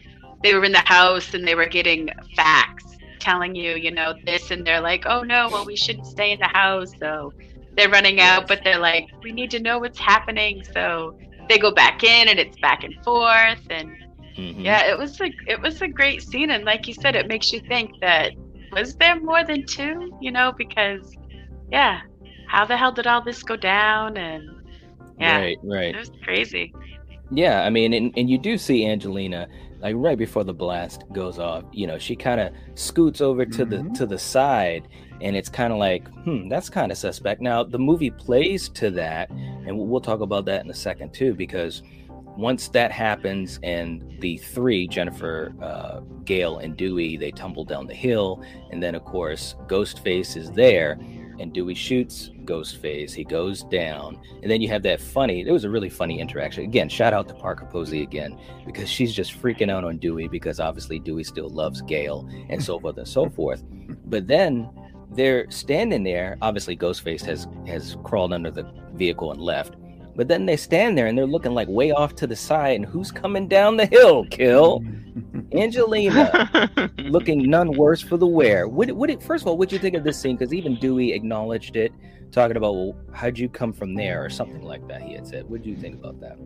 [0.41, 2.88] they were in the house and they were getting facts
[3.19, 6.39] telling you, you know, this, and they're like, oh no, well, we shouldn't stay in
[6.39, 6.91] the house.
[6.99, 7.33] So
[7.75, 10.63] they're running out, but they're like, we need to know what's happening.
[10.73, 13.89] So they go back in, and it's back and forth, and
[14.37, 14.61] mm-hmm.
[14.61, 17.51] yeah, it was a it was a great scene, and like you said, it makes
[17.51, 18.33] you think that
[18.71, 21.15] was there more than two, you know, because
[21.71, 22.01] yeah,
[22.47, 24.17] how the hell did all this go down?
[24.17, 24.49] And
[25.19, 25.95] yeah, Right, right.
[25.95, 26.73] it was crazy.
[27.31, 29.47] Yeah, I mean, and, and you do see Angelina
[29.79, 31.63] like right before the blast goes off.
[31.71, 34.87] You know, she kind of scoots over to the to the side,
[35.21, 37.41] and it's kind of like, hmm, that's kind of suspect.
[37.41, 41.13] Now the movie plays to that, and we'll, we'll talk about that in a second
[41.13, 41.83] too, because
[42.37, 47.93] once that happens, and the three Jennifer, uh, Gale, and Dewey they tumble down the
[47.93, 50.97] hill, and then of course Ghostface is there.
[51.39, 53.13] And Dewey shoots Ghostface.
[53.13, 55.41] He goes down, and then you have that funny.
[55.41, 56.63] It was a really funny interaction.
[56.63, 60.59] Again, shout out to Parker Posey again because she's just freaking out on Dewey because
[60.59, 63.63] obviously Dewey still loves Gale and so forth and so forth.
[64.05, 64.69] But then
[65.11, 66.37] they're standing there.
[66.41, 69.75] Obviously, Ghostface has has crawled under the vehicle and left.
[70.15, 72.75] But then they stand there and they're looking like way off to the side.
[72.75, 74.25] And who's coming down the hill?
[74.25, 74.83] Kill
[75.53, 78.67] Angelina, looking none worse for the wear.
[78.67, 80.35] What, what, first of all, what'd you think of this scene?
[80.35, 81.91] Because even Dewey acknowledged it,
[82.31, 85.01] talking about, well, how'd you come from there, or something like that.
[85.01, 85.49] He had said.
[85.49, 86.37] What'd you think about that?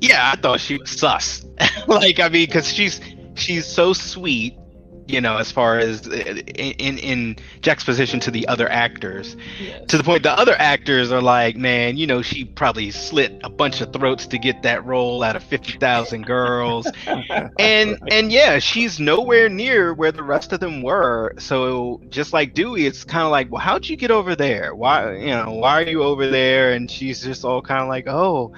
[0.00, 1.46] Yeah, I thought she was sus.
[1.86, 3.00] like, I mean, because she's
[3.34, 4.56] she's so sweet,
[5.06, 9.36] you know, as far as uh, in in juxtaposition to the other actors,
[9.88, 13.50] to the point the other actors are like, man, you know, she probably slit a
[13.50, 16.86] bunch of throats to get that role out of fifty thousand girls,
[17.58, 21.34] and and yeah, she's nowhere near where the rest of them were.
[21.38, 24.74] So just like Dewey, it's kind of like, well, how'd you get over there?
[24.74, 26.72] Why, you know, why are you over there?
[26.72, 28.52] And she's just all kind of like, oh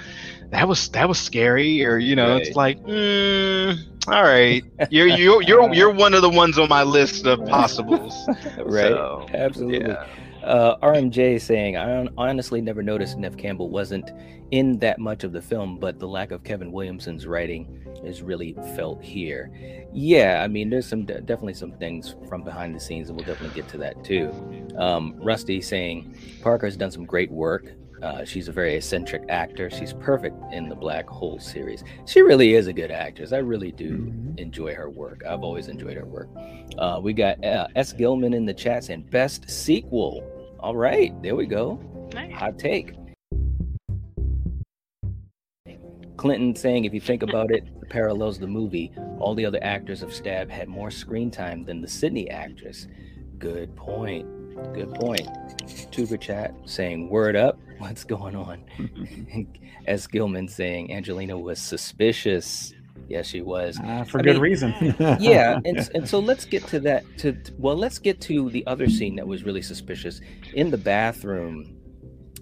[0.51, 2.47] that was that was scary or you know Right.
[2.47, 3.79] it's like mm,
[4.09, 4.63] all right.
[4.91, 8.13] You're you're you're you're one of the ones on my list of possibles.
[8.59, 8.89] Right.
[8.89, 9.89] So, absolutely.
[9.89, 10.07] yeah.
[10.45, 14.11] uh, rmj saying i honestly never noticed neve campbell wasn't
[14.53, 18.55] in that much of the film but the lack of kevin williamson's writing is really
[18.77, 19.51] felt here.
[19.93, 23.55] Yeah i mean there's some definitely some things from behind the scenes and we'll definitely
[23.61, 24.31] get to that too.
[24.79, 27.65] Um, rusty saying parker's done some great work
[28.07, 29.69] uh, she's a very eccentric actor.
[29.69, 31.83] She's perfect in the Black Hole series.
[32.07, 33.33] She really is a good actress.
[33.33, 35.25] I really do enjoy her work.
[35.29, 36.29] I've always enjoyed her work.
[36.79, 37.93] Uh, we got uh, S.
[37.93, 40.25] Gilman in the chat saying best sequel.
[40.61, 41.81] All right, there we go.
[42.33, 42.95] Hot take.
[46.17, 48.93] Clinton saying, if you think about it, the parallels the movie.
[49.19, 52.87] All the other actors of Stab had more screen time than the Sydney actress.
[53.39, 54.27] Good point.
[54.73, 55.29] Good point.
[55.91, 57.59] Tuber chat saying, word up.
[57.79, 58.65] What's going on?
[59.87, 60.07] S.
[60.07, 62.73] Gilman saying, Angelina was suspicious.
[63.09, 63.79] Yes, she was.
[63.79, 64.75] Uh, for I good mean, reason.
[65.21, 67.05] yeah, and and so let's get to that.
[67.19, 70.21] To well, let's get to the other scene that was really suspicious
[70.55, 71.77] in the bathroom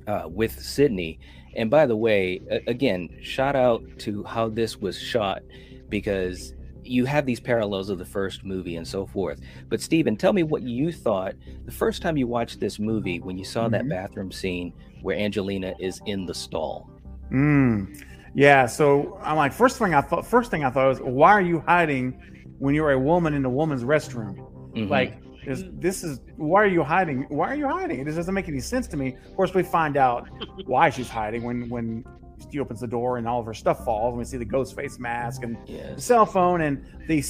[0.07, 1.18] uh, with Sidney.
[1.57, 5.42] And by the way, again, shout out to how this was shot
[5.88, 6.55] because
[6.87, 9.40] you have these parallels of the first movie and so forth.
[9.68, 13.37] But Stephen, tell me what you thought the first time you watched this movie when
[13.38, 13.90] you saw that Mhm.
[13.90, 16.90] bathroom scene where Angelina is in the stall.
[17.33, 18.03] Mm.
[18.35, 18.66] Yeah.
[18.66, 21.61] So I'm like, first thing I thought, first thing I thought was, why are you
[21.61, 22.18] hiding
[22.59, 24.37] when you're a woman in a woman's restroom?
[24.75, 24.88] Mhm.
[24.88, 27.27] Like, this, this is why are you hiding?
[27.29, 28.01] Why are you hiding?
[28.01, 29.14] It just doesn't make any sense to me.
[29.29, 30.27] Of course, we find out
[30.64, 32.05] why she's hiding when when
[32.52, 34.12] she opens the door and all of her stuff falls.
[34.12, 37.20] And we see the ghost face mask and the cell phone and the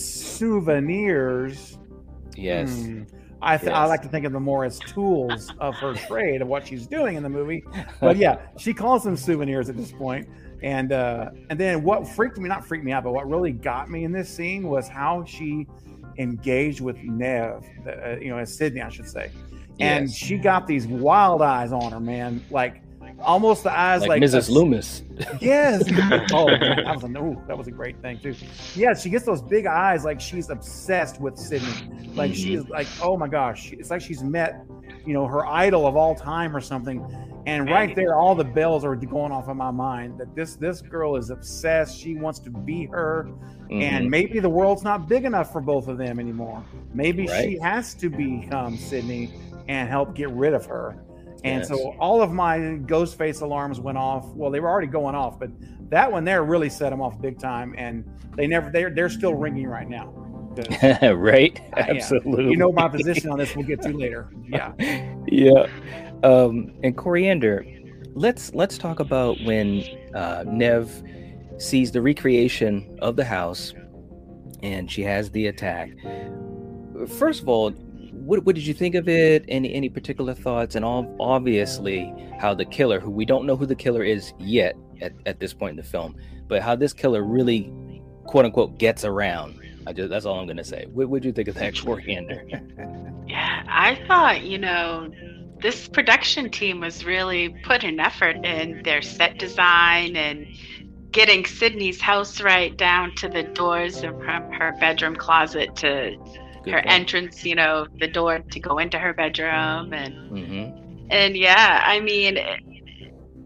[0.64, 1.78] souvenirs.
[2.36, 2.70] Yes.
[2.84, 3.02] Hmm.
[3.42, 6.48] I, th- I like to think of them more as tools of her trade of
[6.48, 7.62] what she's doing in the movie.
[8.00, 10.26] But yeah, she calls them souvenirs at this point.
[10.62, 13.90] And uh, and then what freaked me, not freaked me out, but what really got
[13.90, 15.66] me in this scene was how she
[16.16, 19.30] engaged with Neve, uh, you know, as Sidney, I should say.
[19.78, 20.16] And Yes.
[20.16, 22.42] she got these wild eyes on her, man.
[22.50, 22.80] Like
[23.20, 24.48] almost the eyes Like, like, Mrs.
[24.48, 25.02] a- Loomis.
[25.40, 25.82] Yes.
[26.32, 28.34] oh, that was a ooh, that was a great thing too.
[28.74, 31.68] Yeah, she gets those big eyes, like she's obsessed with Sidney.
[32.14, 32.32] Like Mm-hmm.
[32.34, 34.64] she is like, oh my gosh, it's like she's met,
[35.06, 37.04] you know, her idol of all time or something.
[37.46, 40.80] And right there, all the bells are going off in my mind that this this
[40.80, 41.98] girl is obsessed.
[41.98, 43.28] She wants to be her,
[43.70, 44.10] and Mhm.
[44.10, 46.64] maybe the world's not big enough for both of them anymore.
[46.94, 49.30] Maybe she has to become Sidney
[49.68, 50.96] and help get rid of her.
[51.44, 51.68] And Yes.
[51.68, 54.26] so all of my ghost face alarms went off.
[54.34, 55.50] Well, they were already going off, but
[55.90, 57.74] that one there really set them off big time.
[57.76, 58.04] And
[58.34, 60.06] they never they're they're still ringing right now.
[61.14, 61.60] right?
[61.76, 62.50] uh, yeah, Absolutely.
[62.50, 63.54] You know my position on this.
[63.54, 64.30] We'll get to later.
[64.48, 64.72] Yeah.
[65.26, 65.66] yeah.
[66.22, 67.66] Um, and Coriander,
[68.14, 69.82] let's let's talk about when
[70.14, 71.02] uh, Neve
[71.58, 73.74] sees the recreation of the house,
[74.62, 75.90] and she has the attack.
[77.18, 77.72] First of all,
[78.24, 79.44] what, what did you think of it?
[79.48, 80.74] Any any particular thoughts?
[80.74, 84.76] And all, obviously, how the killer, who we don't know who the killer is yet
[85.00, 86.16] at, at this point in the film,
[86.48, 87.72] but how this killer really,
[88.24, 89.60] quote unquote, gets around.
[89.86, 90.86] I just that's all I'm gonna say.
[90.92, 92.44] What would you think of that, Coriander?
[93.26, 95.10] Yeah, I thought, you know,
[95.62, 100.46] this production team was really put an effort in their set design and
[101.10, 106.16] getting Sidney's house right down to the doors of her, her bedroom closet to
[106.64, 106.92] Good her point.
[106.92, 111.06] entrance, you know, the door to go into her bedroom and Mhm.
[111.10, 112.38] and yeah, I mean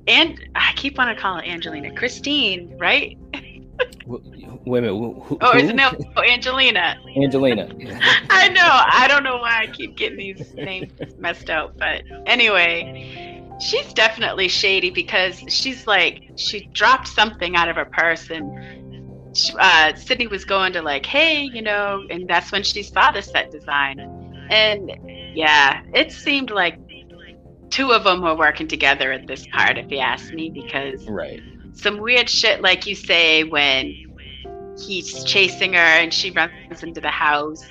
[0.07, 1.93] and I keep on to call Angelina.
[1.95, 3.17] Christine, right?
[4.07, 4.89] Wait a minute.
[4.97, 5.69] who- who- Oh, is who?
[5.71, 5.91] it no
[6.23, 6.97] Angelina.
[7.17, 7.69] Angelina.
[8.31, 8.63] I know.
[8.67, 14.49] I don't know why I keep getting these names messed up, but anyway, she's definitely
[14.49, 18.78] shady because she's like she dropped something out of her purse and
[19.59, 23.23] uh, Sidney was going to like, hey, you know, and that's when she saw the
[23.23, 23.99] set design,
[24.51, 24.91] and
[25.35, 26.79] yeah, it seemed like
[27.71, 31.41] two of them were working together at this part, if you ask me, because Right.
[31.73, 33.95] some weird shit like you say when
[34.79, 37.63] he's chasing her and she runs into the house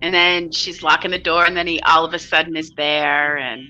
[0.00, 3.36] and then she's locking the door and then he all of a sudden is there
[3.36, 3.62] and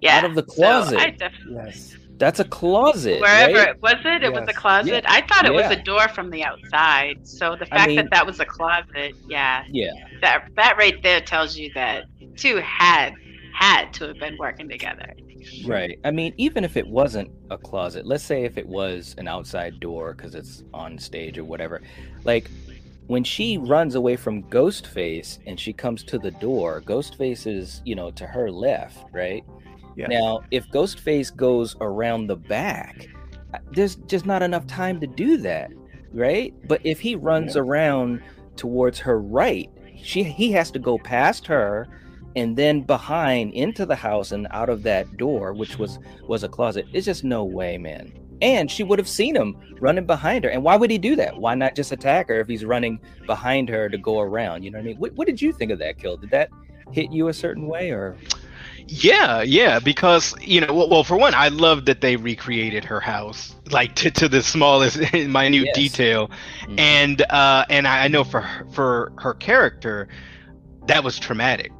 [0.00, 0.98] yeah Out of the so closet.
[0.98, 1.96] I def- Yes.
[2.20, 3.20] That's a closet.
[3.20, 3.68] wherever right?
[3.70, 5.12] it was it it was a closet Yeah.
[5.12, 8.10] i thought it was a door from the outside so the I fact mean- that
[8.12, 9.92] that was a closet yeah Yeah.
[10.20, 12.04] that that right there tells you that
[12.36, 13.14] two had
[13.54, 15.14] had to have been working together
[15.66, 15.98] Right.
[16.04, 19.80] I mean, even if it wasn't a closet, let's say if it was an outside
[19.80, 21.80] door because it's on stage or whatever,
[22.24, 22.50] like
[23.06, 27.94] when she runs away from Ghostface and she comes to the door, Ghostface is, you
[27.94, 29.42] know, to her left, right?
[29.96, 30.06] Yeah.
[30.08, 33.08] Now, if Ghostface goes around the back,
[33.52, 35.70] uh, there's just not enough time to do that,
[36.12, 36.54] right?
[36.68, 38.22] But if he runs around
[38.56, 39.70] towards her right,
[40.02, 41.86] she he has to go past her
[42.36, 46.48] and then behind into the house and out of that door which was was a
[46.48, 46.86] closet.
[46.92, 48.12] It's just no way man.
[48.42, 50.50] And she would have seen him running behind her.
[50.50, 51.36] And why would he do that?
[51.36, 54.62] Why not just attack her if he's running behind her to go around?
[54.62, 54.96] You know what i mean?
[54.96, 56.16] What, what did you think of that kill?
[56.16, 56.48] Did that
[56.90, 58.16] hit you a certain way or
[58.92, 62.98] Yeah, yeah, because you know, well, well, for one, I love that they recreated her
[62.98, 65.74] house like to, to the smallest minute Yes.
[65.76, 66.28] detail,
[66.66, 66.80] Mhm.
[66.80, 70.08] and uh, and I know for her- for her character,
[70.88, 71.70] that was traumatic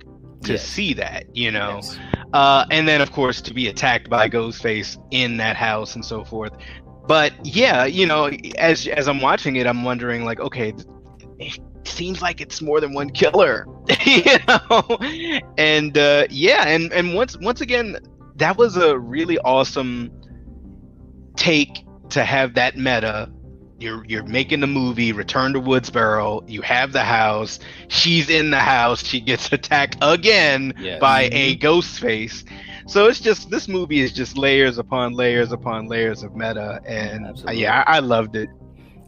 [0.44, 0.64] to Yes.
[0.64, 1.98] see that, you know, Yes.
[2.32, 6.24] uh, and then of course to be attacked by Ghostface in that house and so
[6.24, 6.52] forth.
[7.08, 10.72] But yeah, you know, as as I'm watching it, I'm wondering like, okay,
[11.84, 13.66] seems like it's more than one killer,
[14.06, 14.98] you know,
[15.58, 17.96] and uh, yeah, and and once once again,
[18.36, 20.10] that was a really awesome
[21.36, 23.30] take to have that meta.
[23.78, 26.42] You're you're making the movie Return to Woodsboro.
[26.48, 27.58] You have the house.
[27.88, 29.02] She's in the house.
[29.04, 31.00] She gets attacked again Yes.
[31.00, 32.44] by a ghost face.
[32.86, 37.26] So it's just this movie is just layers upon layers upon layers of meta, and
[37.48, 38.50] uh, yeah, I, I loved it.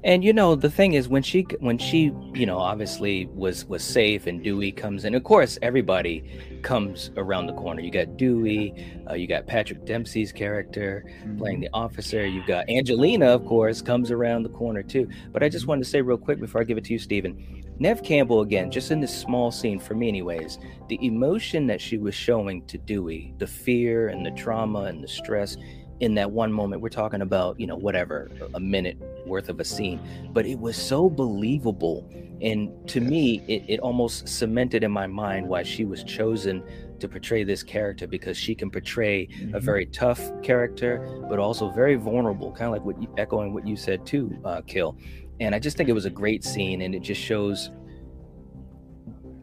[0.04, 3.84] And you know the thing is when she when she you know obviously was was
[3.84, 5.14] safe and Dewey comes in.
[5.14, 6.24] Of course, everybody
[6.62, 7.80] comes around the corner.
[7.80, 8.74] You got Dewey,
[9.08, 11.04] uh, you got Patrick Dempsey's character
[11.38, 12.26] playing the officer.
[12.26, 15.08] You've got Angelina, of course, comes around the corner too.
[15.30, 17.62] But I just wanted to say real quick before I give it to you, Stephen.
[17.78, 20.58] Neve Campbell again, just in this small scene for me, anyways.
[20.88, 25.08] The emotion that she was showing to Dewey, the fear and the trauma and the
[25.08, 25.56] stress
[26.00, 26.82] in that one moment.
[26.82, 30.00] We're talking about you know whatever a minute worth of a scene
[30.32, 32.08] but it was so believable
[32.40, 36.62] and to me it, it almost cemented in my mind why she was chosen
[36.98, 41.94] to portray this character because she can portray a very tough character but also very
[41.94, 44.96] vulnerable kind of like what you, echoing what you said too uh, kill
[45.40, 47.70] and i just think it was a great scene and it just shows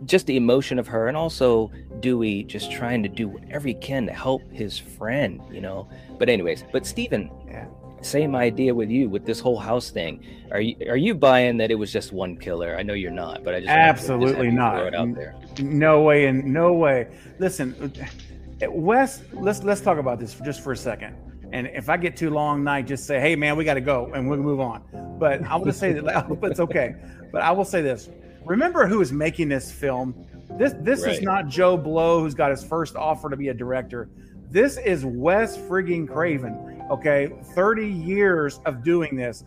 [0.05, 4.05] just the emotion of her and also dewey just trying to do whatever he can
[4.05, 7.65] to help his friend you know but anyways but stephen Yeah.
[8.01, 10.23] same idea with you with this whole house thing.
[10.51, 12.75] Are you are you buying that it was just one killer?
[12.79, 14.75] I know you're not, but I just wanted to just have Absolutely not.
[14.77, 15.35] Throw it out there.
[15.59, 17.07] No way and no way.
[17.39, 17.75] Listen,
[18.69, 21.15] Wes, let's let's talk about this just for a second.
[21.51, 24.11] And if I get too long night, just say, "Hey, man, we got to go,"
[24.13, 24.83] and we'll move on.
[25.19, 26.95] But I want to say that I hope it's okay.
[27.31, 28.09] But I will say this:
[28.45, 30.25] remember who is making this film.
[30.57, 34.09] This this is not Joe Blow, who's got his first offer to be a director.
[34.49, 36.83] This is Wes frigging Craven.
[36.89, 39.43] Okay, thirty years of doing this.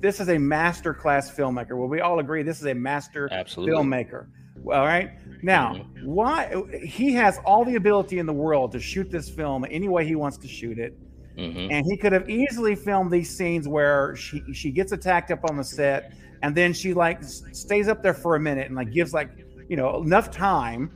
[0.00, 1.76] This is a master class filmmaker.
[1.76, 3.74] Will we all agree this is a master Absolutely.
[3.74, 4.26] filmmaker?
[4.66, 5.10] All right.
[5.42, 9.88] Now, why he has all the ability in the world to shoot this film any
[9.88, 10.98] way he wants to shoot it.
[11.36, 11.70] Mhm.
[11.70, 15.56] And he could have easily filmed these scenes where she she gets attacked up on
[15.56, 19.12] the set, and then she like stays up there for a minute and like gives
[19.12, 19.28] like
[19.68, 20.90] you know enough time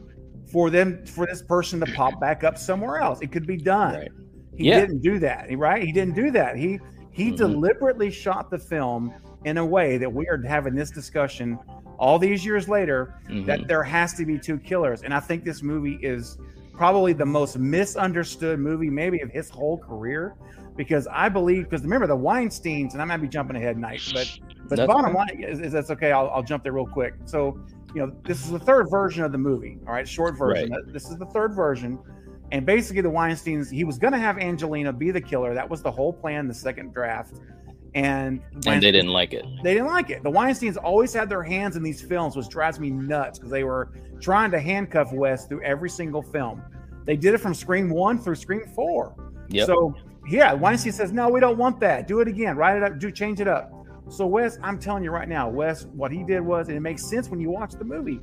[0.50, 3.20] for them for this person to pop back up somewhere else.
[3.20, 3.94] It could be done.
[3.94, 4.10] Right.
[4.56, 4.80] He Yeah.
[4.80, 5.82] didn't do that, right?
[5.82, 6.56] He didn't do that.
[6.56, 6.78] He
[7.12, 7.36] he Mhm.
[7.36, 9.12] deliberately shot the film
[9.44, 11.58] in a way that we are having this discussion
[11.98, 13.46] all these years later Mhm.
[13.46, 16.38] that there has to be two killers, and I think this movie is
[16.72, 20.34] probably the most misunderstood movie maybe of his whole career
[20.76, 24.38] because I believe because remember the Weinstein's and I might be jumping ahead, night, but
[24.68, 26.12] but That's bottom line is, is that's okay.
[26.12, 27.14] I'll, I'll jump there real quick.
[27.24, 27.58] So
[27.94, 29.78] you know this is the third version of the movie.
[29.86, 30.72] All right, short version.
[30.88, 31.98] This is the third version,
[32.52, 35.54] and basically the Weinstein's he was going to have Angelina be the killer.
[35.54, 36.48] That was the whole plan.
[36.48, 37.34] The second draft,
[37.94, 39.44] and And they didn't like it.
[39.62, 40.22] they didn't like it.
[40.22, 43.64] The Weinsteins always had their hands in these films, which drives me nuts because they
[43.64, 46.62] were trying to handcuff Wes through every single film.
[47.04, 49.14] They did it from Scream One through Scream Four.
[49.48, 49.66] Yep.
[49.66, 49.94] So
[50.28, 52.06] yeah, Weinstein says, "No, we don't want that.
[52.06, 52.56] Do it again.
[52.56, 52.98] Write it up.
[52.98, 53.72] Do change it up."
[54.10, 57.04] So Wes, I'm telling you right now, Wes, what he did was, and it makes
[57.08, 58.20] sense when you watch the movie.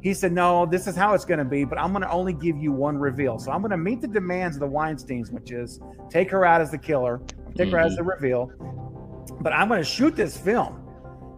[0.00, 2.32] He said, "No, this is how it's going to be, but I'm going to only
[2.32, 3.38] give you one reveal.
[3.38, 5.80] So I'm going to meet the demands of the Weinsteins, which is
[6.10, 7.20] take her out as the killer,
[7.56, 8.50] take her as the reveal,
[9.40, 10.82] but I'm going to shoot this film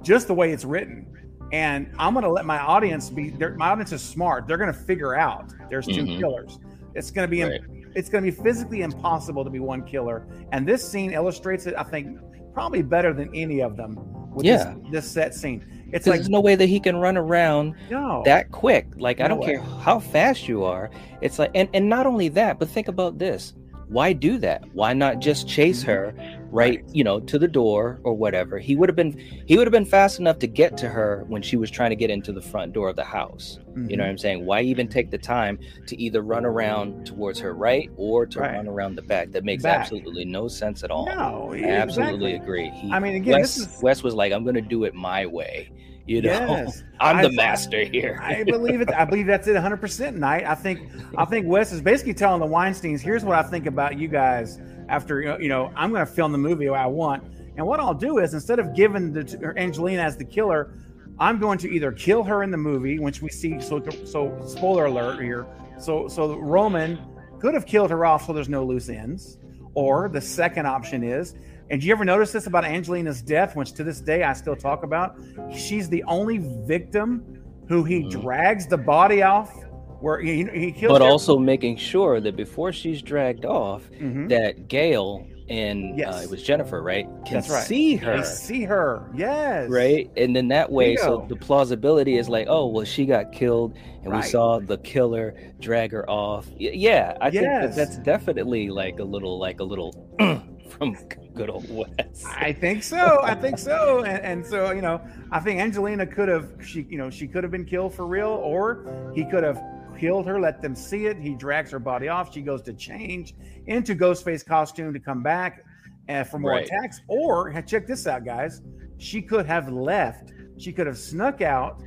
[0.03, 1.07] just the way it's written."
[1.53, 3.33] And I'm going to let my audience be.
[3.57, 4.47] My audience is smart.
[4.47, 6.19] They're going to figure out there's 2 Mhm.
[6.19, 6.59] killers.
[6.95, 7.61] It's going to be Right.
[7.97, 10.27] it's going to be physically impossible to be one killer.
[10.53, 12.19] And this scene illustrates it, I think,
[12.61, 13.97] probably better than any of them
[14.35, 14.75] with Yeah.
[14.85, 15.65] this, this set scene.
[15.93, 18.87] It's like, there's no way that he can run around no, that quick.
[18.97, 19.55] Like I don't way.
[19.55, 20.91] care how fast you are.
[21.21, 23.55] It's like and and not only that, but think about this.
[23.89, 24.63] Why do that?
[24.73, 26.15] Why not just chase her
[26.51, 28.59] right, you know, to the door or whatever?
[28.59, 31.43] He would have been he would have been fast enough to get to her when
[31.43, 33.59] she was trying to get into the front door of the house.
[33.75, 34.01] You know mm-hmm.
[34.01, 34.47] what I'm saying?
[34.47, 38.55] Why even take the time to either run around towards her right or to Right.
[38.57, 39.31] run around the back?
[39.31, 39.81] That makes Back.
[39.81, 41.07] absolutely no sense at all.
[41.07, 42.35] No, I absolutely exactly.
[42.35, 42.71] agree.
[42.71, 44.95] He, I mean, again, Wes, this is- Wes was like, I'm going to do it
[44.95, 45.71] my way.
[46.07, 46.83] You know, Yes.
[47.01, 48.19] I'm I- the master here.
[48.21, 48.91] I believe it.
[48.93, 50.45] I believe that's it 100% night.
[50.45, 53.97] I think I think Wes is basically telling the Weinsteins, here's what I think about
[53.99, 54.59] you guys
[54.91, 57.23] after you know, I'm going to film the movie the way I want.
[57.57, 60.75] And what I'll do is instead of giving the Angelina as the killer,
[61.19, 64.87] I'm going to either kill her in the movie, which we see so so spoiler
[64.87, 65.47] alert here.
[65.79, 66.99] So so Roman
[67.39, 69.39] could have killed her off so there's no loose ends.
[69.75, 71.37] Or the second option is,
[71.71, 74.57] and do you ever notice this about Angelina's death, which to this day I still
[74.57, 75.17] talk about?
[75.55, 78.21] She's the only victim who he mm-hmm.
[78.21, 79.55] drags the body off,
[80.01, 80.93] where he, he kills.
[80.93, 84.29] But her- also making sure that before she's dragged off, Mhm.
[84.31, 87.65] that Gale and uh, it was Jennifer, right, can That's right.
[87.67, 89.03] see her, They see her.
[89.17, 89.69] Yes.
[89.69, 93.75] right, and then that way, so the plausibility is like, oh, well, she got killed,
[94.05, 94.23] and Right.
[94.23, 96.47] we saw the killer drag her off.
[96.51, 99.93] Y- yeah, I think that that's definitely like a little, like a little
[100.69, 100.97] from
[101.35, 102.25] good old Wes.
[102.25, 103.19] I think so.
[103.25, 104.05] I think so.
[104.05, 105.01] And, and so, you know,
[105.33, 108.29] I think Angelina could have, she, you know, she could have been killed for real,
[108.29, 109.61] or he could have
[110.01, 111.19] killed her, let them see it.
[111.19, 112.33] He drags her body off.
[112.33, 113.35] She goes to change
[113.67, 115.65] into Ghostface costume to come back
[116.09, 116.65] uh, for more Right.
[116.67, 117.01] attacks.
[117.09, 118.63] Or check this out, guys.
[118.99, 120.33] She could have left.
[120.59, 121.83] She could have snuck out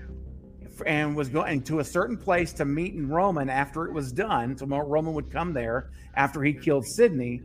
[0.85, 4.57] and was going to a certain place to meet in Roman after it was done.
[4.57, 7.41] So Roman would come there after he killed Sidney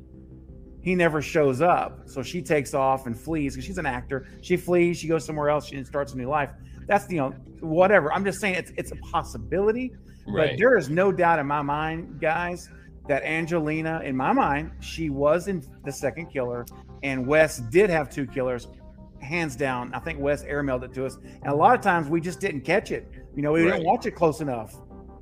[0.80, 2.08] he never shows up.
[2.08, 4.26] So she takes off and flees because she's an actor.
[4.40, 6.50] She flees, she goes somewhere else, she starts a new life.
[6.86, 8.12] That's you know whatever.
[8.12, 9.92] I'm just saying it's it's a possibility,
[10.32, 12.68] but there is no doubt in my mind, guys,
[13.08, 16.66] that Angelina, in my mind, she was in the second killer,
[17.02, 18.68] and Wes did have two killers,
[19.20, 19.92] hands down.
[19.94, 22.62] I think Wes airmailed it to us, and a lot of times we just didn't
[22.62, 23.08] catch it.
[23.34, 23.72] You know, we Right.
[23.72, 24.74] didn't watch it close enough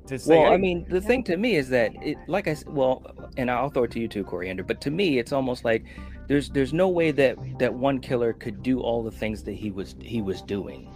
[0.07, 0.37] to say.
[0.37, 3.03] Well, I mean, the thing to me is that it, like I said, well,
[3.37, 4.63] and I'll throw it to you too, Coriander.
[4.63, 5.85] But to me, it's almost like
[6.27, 9.71] there's there's no way that that one killer could do all the things that he
[9.71, 10.89] was he was doing.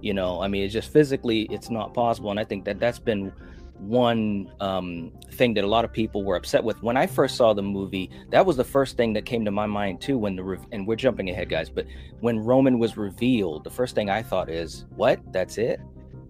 [0.00, 2.98] You know, I mean, it's just physically, it's not possible, and I think that that's
[2.98, 3.32] been
[3.80, 7.52] one um, thing that a lot of people were upset with when I first saw
[7.54, 8.10] the movie.
[8.30, 10.18] That was the first thing that came to my mind too.
[10.18, 11.86] When the re- and we're jumping ahead, guys, but
[12.20, 15.20] when Roman was revealed, the first thing I thought is, "What?
[15.32, 15.80] That's it."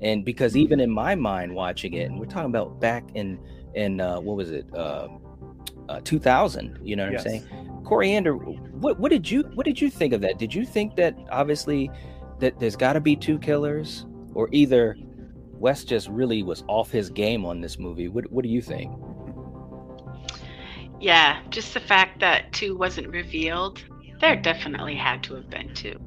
[0.03, 3.39] and because even in my mind watching it and we're talking about back in
[3.75, 5.09] in uh what was it uh,
[5.91, 7.27] uh 2000 you know what Yes.
[7.27, 10.65] i'm saying coriander what what did you what did you think of that did you
[10.65, 11.91] think that obviously
[12.39, 14.97] that there's got to be two killers or either
[15.61, 18.91] Wes just really was off his game on this movie what what do you think
[21.01, 23.83] Yeah, just the fact that two wasn't revealed,
[24.21, 25.99] there definitely had to have been two.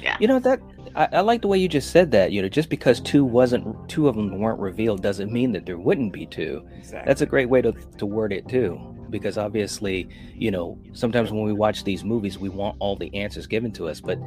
[0.00, 0.16] Yeah.
[0.20, 0.60] you know that
[0.94, 3.88] I, I like the way you just said that you know just because two wasn't
[3.88, 7.08] two of them weren't revealed doesn't mean that there wouldn't be two Exactly.
[7.08, 11.42] that's a great way to, to word it too because obviously you know sometimes when
[11.44, 14.18] we watch these movies we want all the answers given to us but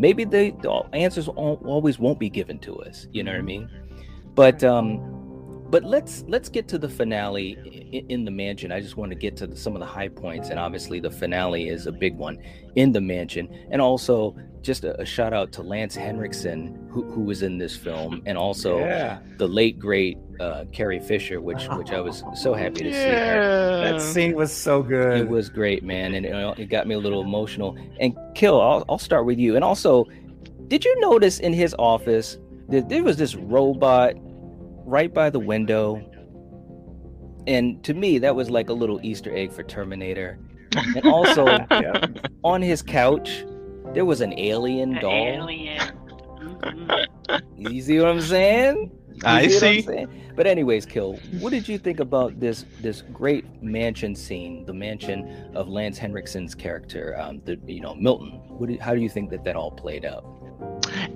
[0.00, 3.68] maybe the, the answers always won't be given to us you know what i mean?
[4.34, 5.20] But um
[5.70, 7.52] but let's let's get to the finale
[7.92, 8.72] in, in the mansion.
[8.72, 11.10] I just want to get to the, some of the high points and obviously the
[11.10, 12.38] finale is a big one
[12.74, 13.48] in the mansion.
[13.70, 17.76] And also just a, a shout out to Lance Henriksen, who, who was in this
[17.76, 19.18] film, and also Yeah.
[19.38, 23.80] the late great uh, Carrie Fisher, which which I was so happy to see her.
[23.82, 25.18] That scene was so good.
[25.20, 27.76] It was great, man, and it, it got me a little emotional.
[28.00, 29.54] And Kill, I'll, I'll start with you.
[29.56, 30.06] And also,
[30.68, 32.38] did you notice in his office
[32.68, 34.14] that there was this robot
[34.86, 36.00] right by the window?
[37.46, 40.38] And to me, that was like a little Easter egg for Terminator.
[40.76, 42.06] And also, Yeah.
[42.44, 43.44] on his couch,
[43.94, 45.12] there was an alien The doll.
[45.26, 45.80] alien.
[46.40, 47.06] Mhm.
[47.56, 48.90] You see what I'm saying?
[49.14, 49.82] You I what I'm see.
[49.82, 50.08] saying?
[50.36, 55.50] But anyways, Kill, what did you think about this this great mansion scene, the mansion
[55.54, 58.40] of Lance Henriksen's character, um, the you know Milton?
[58.48, 60.24] What do, how do you think that that all played out?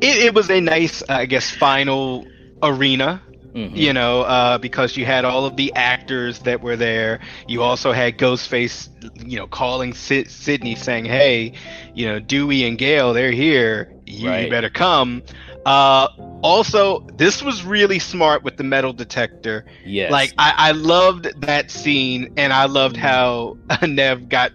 [0.00, 2.26] It, it was a nice, I guess, final
[2.62, 3.22] arena.
[3.54, 3.76] Mhm.
[3.76, 7.20] You know, uh, because you had all of the actors that were there.
[7.46, 8.88] You also had Ghostface,
[9.24, 11.52] you know, calling Sid- Sidney saying, "Hey,
[11.94, 13.92] you know, Dewey and Gale, they're here.
[14.06, 15.22] You, you better come."
[15.64, 16.08] Uh,
[16.42, 19.64] also, this was really smart with the metal detector.
[19.86, 24.50] Yes, Like I, I loved that scene, and I loved how Neve got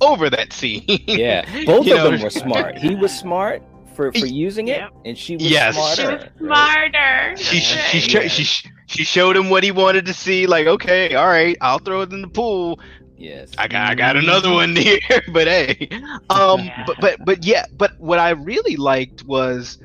[0.00, 0.84] over that scene.
[0.86, 2.78] yeah, both of know, them were smart.
[2.78, 3.62] He was smart
[3.94, 4.90] for for using it, Yep.
[5.04, 5.74] and she was Yes.
[5.74, 6.20] smarter.
[6.38, 7.36] She was smarter.
[7.36, 10.46] She she she, sho- she sh- she showed him what he wanted to see.
[10.46, 12.78] Like, okay, all right, I'll throw it in the pool.
[13.16, 14.98] Yes, I got I got another one here,
[15.32, 15.88] but hey,
[16.30, 16.84] um, Yeah.
[16.86, 19.78] but but but yeah, but what I really liked was,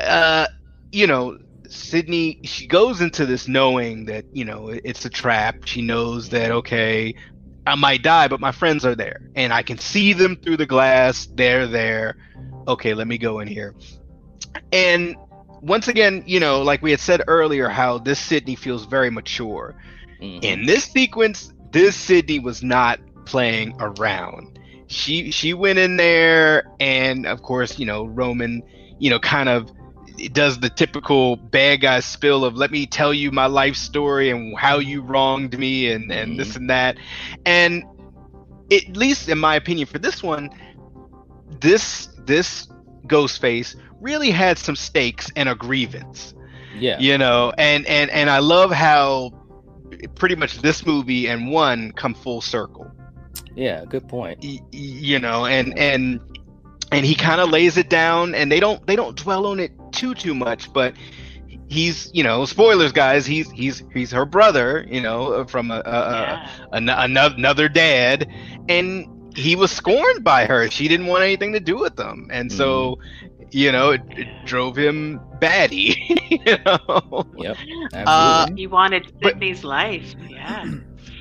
[0.00, 0.46] uh,
[0.90, 2.40] you know, Sidney.
[2.44, 5.64] She goes into this knowing that you know it's a trap.
[5.64, 7.14] She knows that okay,
[7.66, 10.66] I might die, but my friends are there, and I can see them through the
[10.66, 11.28] glass.
[11.34, 12.16] They're there.
[12.66, 13.74] Okay, let me go in here.
[14.72, 15.16] And
[15.60, 19.74] once again, you know, like we had said earlier, how this Sidney feels very mature.
[20.20, 20.42] Mhm.
[20.42, 24.58] In this sequence, this Sidney was not playing around.
[24.86, 28.62] She she went in there, and of course, you know, Roman,
[28.98, 29.70] you know, kind of
[30.32, 34.56] does the typical bad guy spill of let me tell you my life story and
[34.58, 36.96] how you wronged me and and this and that
[37.46, 37.82] and
[38.70, 40.50] at least in my opinion for this one
[41.60, 42.68] this this
[43.06, 46.34] ghostface really had some stakes and a grievance
[46.78, 49.30] yeah, you know and and and i love how
[50.14, 52.90] pretty much this movie and one come full circle
[53.54, 53.84] yeah.
[53.86, 54.38] Good point.
[54.42, 56.20] y- y- you know and and
[56.90, 59.72] and he kind of lays it down and they don't they don't dwell on it
[59.92, 60.94] too too much but
[61.68, 65.80] he's you know spoilers guys he's he's he's her brother you know from a, a,
[65.84, 66.50] Yeah.
[66.72, 68.26] a, an- another another dad
[68.70, 69.06] and
[69.36, 72.98] he was scorned by her she didn't want anything to do with them and so
[73.50, 75.96] you know it, it drove him batty
[76.30, 77.56] you know Yep,
[78.06, 78.46] Uh.
[78.56, 80.14] He wanted but- Sidney's life.
[80.28, 80.64] Yeah.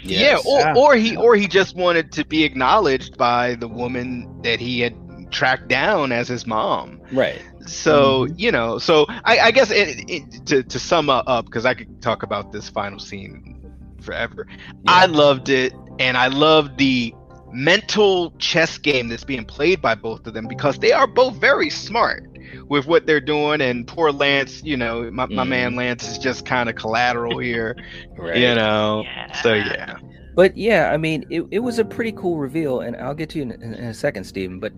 [0.03, 0.43] Yes.
[0.45, 0.74] Yeah, or, Yeah.
[0.76, 4.95] or he or he just wanted to be acknowledged by the woman that he had
[5.32, 6.99] tracked down as his mom.
[7.12, 7.41] right.
[7.68, 8.34] So Mm-hmm.
[8.39, 12.01] you know, so I, I guess it, it, to to sum up, because I could
[12.01, 13.62] talk about this final scene
[14.01, 14.47] forever.
[14.88, 17.14] I loved it, and I loved the
[17.54, 21.70] mental chess game that's being played by both of them because they are both very
[21.70, 22.28] smart
[22.70, 23.62] with what they're doing.
[23.62, 25.49] And poor Lance, you know, my, my Mhm.
[25.49, 27.76] man Lance is just kind of collateral here,
[28.18, 28.38] Right.
[28.38, 29.04] you know.
[29.04, 29.32] Yeah.
[29.41, 29.95] So yeah.
[30.34, 33.38] But yeah, I mean, it, it was a pretty cool reveal, and I'll get to
[33.39, 34.60] you in, in, in a second, Stephen.
[34.60, 34.72] But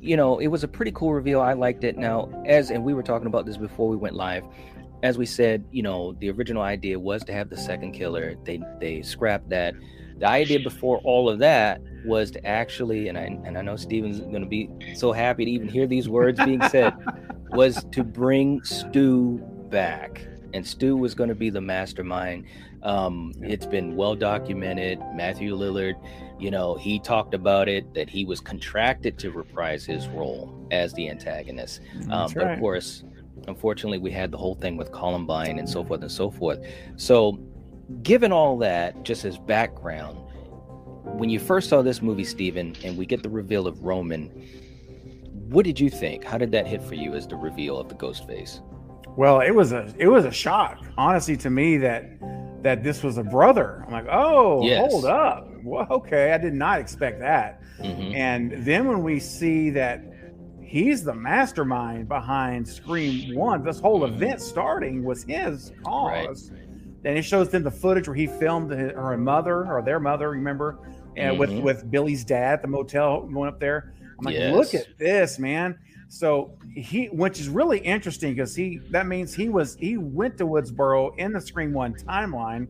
[0.00, 1.40] you know, it was a pretty cool reveal.
[1.40, 1.98] I liked it.
[1.98, 4.44] Now, as and we were talking about this before we went live.
[5.02, 8.36] As we said, you know, the original idea was to have the second killer.
[8.44, 9.74] They they scrapped that.
[10.20, 14.20] The idea before all of that was to actually, and I and I know Stephen's
[14.20, 16.94] going to be so happy to even hear these words being said,
[17.50, 19.38] was to bring Stu
[19.70, 22.44] back, and Stu was going to be the mastermind.
[22.82, 25.00] Um, it's been well documented.
[25.14, 25.94] Matthew Lillard,
[26.38, 30.92] you know, he talked about it that he was contracted to reprise his role as
[30.94, 31.80] the antagonist.
[32.02, 32.52] Um, That's but right.
[32.54, 33.04] of course,
[33.48, 36.60] unfortunately, we had the whole thing with Columbine and so forth and so forth.
[36.96, 37.38] So,
[38.02, 40.18] given all that, just as background,
[41.18, 44.26] when you first saw this movie, Stephen, and we get the reveal of Roman,
[45.48, 46.24] what did you think?
[46.24, 48.60] How did that hit for you as the reveal of the ghost face?
[49.16, 52.08] Well, it was a it was a shock, honestly, to me that
[52.62, 53.82] that this was a brother.
[53.86, 54.78] I'm like, oh, Yes.
[54.92, 57.60] hold up, well, okay, I did not expect that.
[57.80, 58.14] Mhm.
[58.14, 60.04] And then when we see that
[60.62, 66.52] he's the mastermind behind Scream One, this whole event starting was his cause.
[67.04, 70.78] And it shows them the footage where he filmed her mother or their mother, remember,
[71.16, 71.62] and with Mhm.
[71.62, 73.94] with Billy's dad at the motel going up there.
[74.18, 74.54] I'm like, Yes.
[74.54, 75.78] look at this, man.
[76.08, 80.44] So he, which is really interesting because he that means he was he went to
[80.46, 82.68] Woodsboro in the Scream One timeline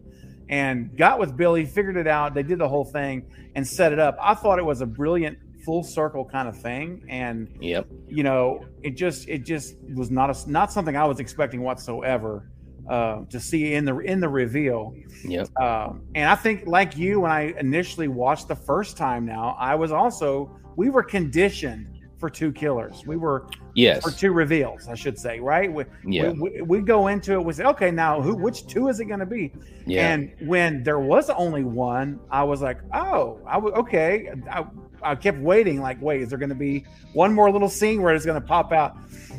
[0.48, 2.34] and got with Billy, figured it out.
[2.34, 3.24] They did the whole thing
[3.54, 4.16] and set it up.
[4.20, 7.86] I thought it was a brilliant full circle kind of thing, and Yep.
[8.08, 12.50] you know, it just it just was not a, not something I was expecting whatsoever
[12.90, 14.94] uh, to see in the in the reveal.
[15.24, 15.48] Yep.
[15.60, 19.74] Um, and I think, like you, when I initially watched the first time, now I
[19.76, 21.86] was also we were conditioned
[22.18, 23.06] for two killers.
[23.06, 24.04] We were Yes.
[24.06, 25.72] or two reveals, I should say, right?
[25.72, 26.32] We, Yeah.
[26.32, 27.42] we, we, we go into it.
[27.44, 28.34] We say, okay, now who?
[28.34, 29.52] Which two is it going to be?
[29.86, 30.12] Yeah.
[30.12, 34.30] And when there was only one, I was like, oh, I was okay.
[34.50, 34.66] I,
[35.02, 36.84] I kept waiting, like, wait, is there going to be
[37.14, 38.96] one more little scene where it's going to pop out?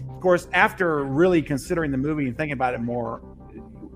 [0.09, 3.21] Of course, after really considering the movie and thinking about it more,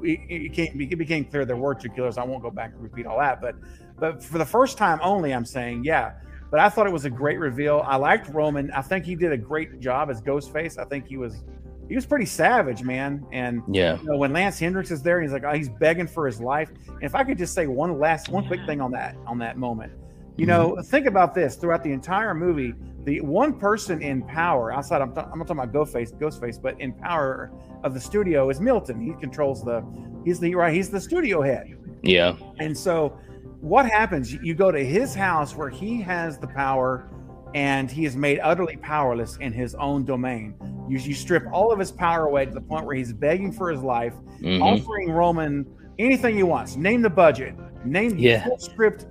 [0.03, 2.17] it, it, came, it became clear there were two killers.
[2.17, 3.55] I won't go back and repeat all that, but
[3.97, 6.13] but for the first time only, I'm saying, yeah.
[6.51, 7.81] But I thought it was a great reveal.
[7.85, 8.71] I liked Roman.
[8.71, 10.77] I think he did a great job as Ghostface.
[10.77, 11.43] I think he was
[11.87, 13.25] he was pretty savage, man.
[13.31, 13.97] And Yeah.
[13.99, 16.69] you know, when Lance Henriksen is there, he's like, oh, he's begging for his life.
[16.87, 19.57] And if I could just say one last, one quick thing on that, on that
[19.57, 19.91] moment,
[20.37, 22.73] you know, think about this throughout the entire movie.
[23.05, 26.91] The one person in power outside, I'm, I'm not talking about Ghostface, Ghostface, but in
[26.93, 27.51] power
[27.83, 28.99] of the studio is Milton.
[28.99, 29.85] He controls the,
[30.25, 31.77] he's the right, he's the studio head.
[32.01, 32.35] Yeah.
[32.59, 33.17] And so,
[33.61, 34.33] what happens?
[34.33, 37.07] You go to his house where he has the power,
[37.53, 40.55] and he is made utterly powerless in his own domain.
[40.89, 43.71] You, you strip all of his power away to the point where he's begging for
[43.71, 44.61] his life, Mhm.
[44.61, 45.65] offering Roman
[45.97, 46.75] anything he wants.
[46.75, 47.55] Name the budget,
[47.85, 48.43] name Yeah.
[48.45, 49.05] full script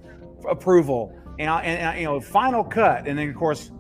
[0.48, 3.06] approval, and, and, and you know final cut.
[3.06, 3.70] And then of course,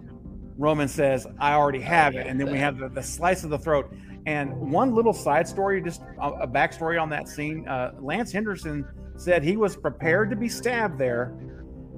[0.56, 3.58] Roman says, "I already have it." And then we have the, the slice of the
[3.58, 3.92] throat.
[4.26, 7.68] And one little side story, just a, a backstory on that scene.
[7.68, 8.86] Uh, Lance Henderson
[9.16, 11.34] said he was prepared to be stabbed there.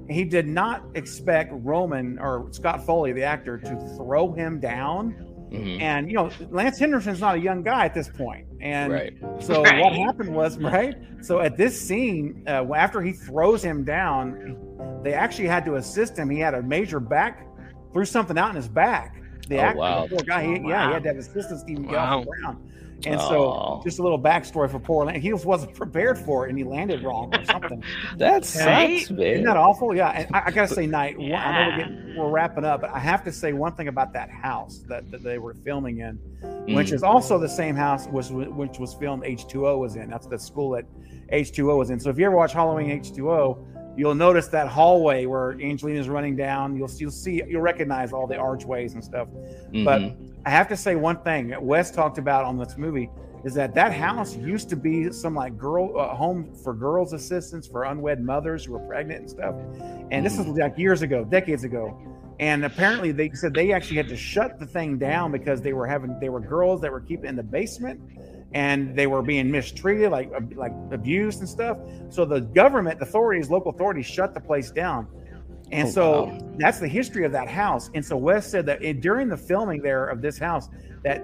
[0.09, 5.15] He did not expect Roman or Scott Foley, the actor, to throw him down.
[5.51, 5.81] Mhm.
[5.81, 9.13] And you know, Lance Henderson's not a young guy at this point, and Right.
[9.39, 9.81] so Right.
[9.83, 10.95] what happened was right.
[11.21, 14.57] So at this scene, uh, after he throws him down,
[15.03, 16.29] they actually had to assist him.
[16.29, 17.45] He had a major back,
[17.93, 19.21] threw something out in his back.
[19.47, 20.03] The Oh, actor, wow.
[20.03, 22.29] the poor guy, he, yeah, he had to have assistance to even get off the
[22.41, 22.57] ground.
[23.05, 23.29] And Oh.
[23.29, 25.21] so, just a little backstory for poor Lance.
[25.21, 27.83] He just wasn't prepared for it, and he landed wrong or something.
[28.17, 29.11] That sucks, Right?
[29.11, 29.27] man.
[29.27, 29.95] Isn't that awful?
[29.95, 31.17] Yeah, and I, I gotta say, Knight.
[31.19, 33.87] one- I know we're, getting, we're wrapping up, but I have to say one thing
[33.87, 36.15] about that house that, that they were filming in,
[36.73, 36.93] which Mm.
[36.93, 40.09] is also the same house was which was filmed H2O was in.
[40.09, 40.85] That's the school that
[41.31, 41.99] H2O was in.
[41.99, 43.57] So if you ever watch Halloween H2O,
[43.97, 46.77] you'll notice that hallway where Angelina's running down.
[46.77, 49.27] You'll you'll see you'll recognize all the archways and stuff.
[49.83, 50.15] But Mhm.
[50.45, 53.09] I have to say one thing that Wes talked about on this movie
[53.43, 57.67] is that that house used to be some like girl uh, home for girls assistants
[57.67, 59.55] for unwed mothers who were pregnant and stuff.
[60.11, 61.97] And this is like years ago, decades ago.
[62.39, 65.87] And apparently they said they actually had to shut the thing down because they were
[65.87, 67.99] having they were girls that were keeping in the basement
[68.53, 71.77] and they were being mistreated like like abused and stuff.
[72.09, 75.07] So the government the authorities, local authorities shut the place down.
[75.71, 76.39] And Oh, so wow.
[76.57, 77.89] that's the history of that house.
[77.93, 80.69] And so Wes said that it, during the filming there of this house,
[81.03, 81.21] that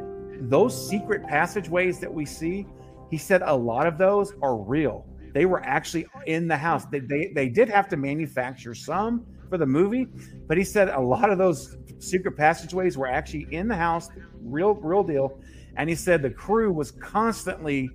[0.50, 2.66] those secret passageways that we see,
[3.10, 5.06] he said a lot of those are real.
[5.34, 6.86] They were actually in the house.
[6.86, 10.08] They, they, they did have to manufacture some for the movie,
[10.48, 14.10] but he said a lot of those secret passageways were actually in the house,
[14.42, 15.40] real, real deal.
[15.78, 17.90] And he said the crew was constantly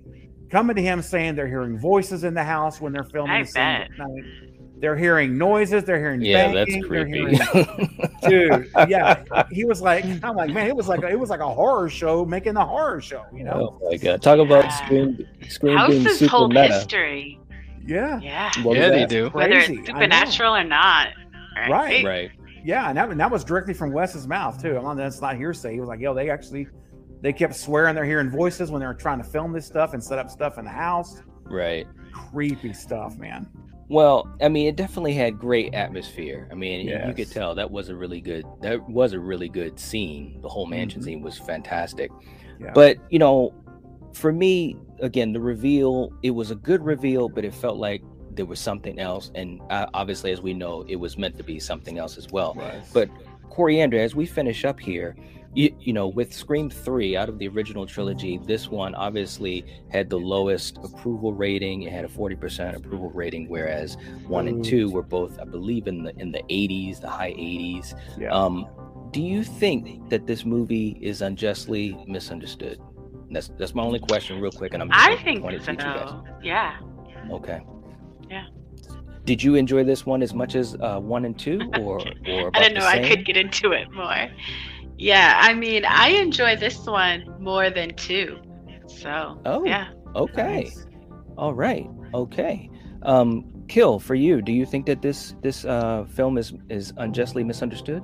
[0.49, 3.47] coming to him saying they're hearing voices in the house when they're filming I the
[3.47, 3.81] scene bet.
[3.81, 4.23] at night.
[4.81, 5.83] They're hearing noises.
[5.83, 7.35] They're hearing Yeah, that's banging, they're creepy.
[7.37, 8.09] hearing-
[8.63, 8.71] dude.
[8.89, 11.89] Yeah, he was like, I'm like, man, it was like it was like a horror
[11.89, 13.77] show making a horror show, you know?
[13.81, 14.21] Oh my god!
[14.21, 14.85] Talk about Yeah.
[14.85, 16.67] Scream, Scream being House's super whole meta.
[16.73, 17.39] history.
[17.85, 18.51] Yeah, Yeah.
[18.63, 19.09] What Yeah, they that?
[19.09, 19.29] do.
[19.29, 21.09] Whether it's supernatural or not.
[21.69, 22.05] Right.
[22.05, 22.31] Right.
[22.63, 24.77] yeah, and that, and that was directly from Wes's mouth too.
[24.77, 25.73] I'm not, that's not hearsay.
[25.73, 26.67] He was like, yo, they actually
[27.21, 30.03] they kept swearing they're hearing voices when they were trying to film this stuff and
[30.03, 31.21] set up stuff in the house.
[31.43, 31.85] Right.
[32.11, 33.47] Creepy stuff, man.
[33.87, 36.47] Well, I mean, it definitely had great atmosphere.
[36.51, 38.45] I mean, you- you could tell that was a really good.
[38.61, 40.39] That was a really good scene.
[40.41, 41.05] The whole mansion Mhm.
[41.05, 42.11] scene was fantastic.
[42.59, 42.71] Yeah.
[42.75, 43.51] But you know,
[44.13, 46.11] for me, again, the reveal.
[46.23, 48.01] It was a good reveal, but it felt like
[48.35, 49.31] there was something else.
[49.33, 52.55] And uh, obviously, as we know, it was meant to be something else as well.
[52.93, 53.09] But
[53.49, 55.15] Coriander, as we finish up here,
[55.55, 60.09] you, you know, with Scream 3 out of the original trilogy, this one obviously had
[60.09, 61.83] the lowest approval rating.
[61.83, 63.97] It had a 40% approval rating, whereas
[64.27, 67.99] one and two were both, I believe, in the in the 80s, the high 80s.
[68.19, 68.31] Yeah.
[68.31, 68.67] Um,
[69.11, 72.79] do you think that this movie is unjustly misunderstood?
[73.31, 75.71] That's that's my only question, real quick, and I'm just I think point it to
[75.71, 76.09] each of you guys.
[76.09, 76.23] so.
[76.43, 76.79] Yeah.
[77.31, 77.61] Okay.
[79.19, 79.25] Yeah.
[79.25, 82.47] Did you enjoy this one as much as uh, one and two, or or I
[82.47, 84.27] about didn't the know I could get into it more.
[84.97, 88.37] Yeah, I mean, I enjoy this one more than two.
[88.87, 89.91] So, Oh, yeah.
[90.15, 90.63] Okay.
[90.63, 90.85] Nice.
[91.37, 91.87] All right.
[92.13, 92.69] Okay.
[93.03, 94.41] Um, Kill for you.
[94.41, 98.03] Do you think that this this uh, film is is unjustly misunderstood?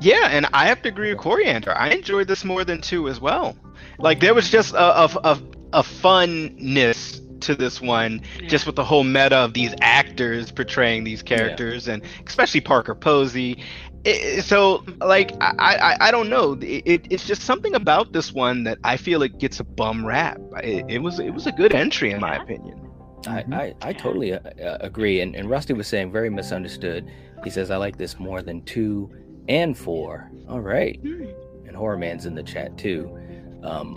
[0.00, 1.72] Yeah, and I have to agree with Coriander.
[1.74, 3.56] I enjoyed this more than two as well.
[3.98, 5.42] Like there was just a a, a,
[5.74, 8.48] a funness to this one, yeah.
[8.48, 11.94] just with the whole meta of these actors portraying these characters, yeah.
[11.94, 13.62] and especially Parker Posey.
[14.04, 16.56] It, so, like, I, I, I don't know.
[16.60, 20.38] It, it's just something about this one that I feel it gets a bum rap.
[20.62, 22.86] It, it was it was a good entry in my opinion.
[23.26, 25.20] I, I, I totally uh, uh, agree.
[25.20, 27.10] And, and Rusty was saying very misunderstood.
[27.42, 29.10] He says, I like this more than two
[29.48, 30.30] and four.
[30.48, 31.00] All right.
[31.00, 31.24] Hmm.
[31.66, 33.18] And Horror Man's in the chat too.
[33.62, 33.96] Um,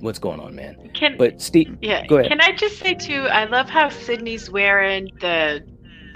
[0.00, 0.90] what's going on, man?
[0.94, 2.30] Can but Steve, yeah, go ahead.
[2.30, 3.26] Can I just say too?
[3.28, 5.64] I love how Sidney's wearing the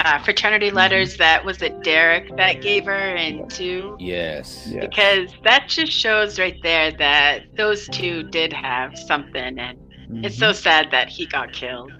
[0.00, 0.76] uh, fraternity mm-hmm.
[0.76, 3.96] letters that was it Derek that gave her and two.
[3.98, 4.66] Yes.
[4.70, 4.86] yes.
[4.88, 10.24] Because that just shows right there that those two did have something, and mm-hmm.
[10.24, 11.92] it's so sad that he got killed.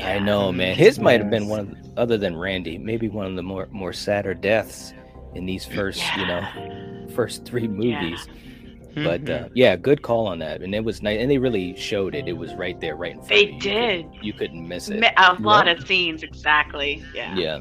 [0.00, 0.76] I know, man.
[0.76, 3.68] His might have been one of, the, other than Randy, maybe one of the more
[3.70, 4.94] more sadder deaths
[5.34, 6.20] in these first, yeah.
[6.20, 8.26] you know, first three movies.
[8.26, 8.49] Yeah.
[8.94, 9.52] But uh, mm-hmm.
[9.54, 12.28] yeah, good call on that, and it was nice, and they really showed it.
[12.28, 13.28] It was right there, right in front.
[13.28, 13.60] They of you.
[13.60, 13.98] They did.
[13.98, 15.04] You, could, you couldn't miss it.
[15.16, 17.04] A lot of scenes, exactly.
[17.14, 17.34] Yeah.
[17.36, 17.60] Yeah,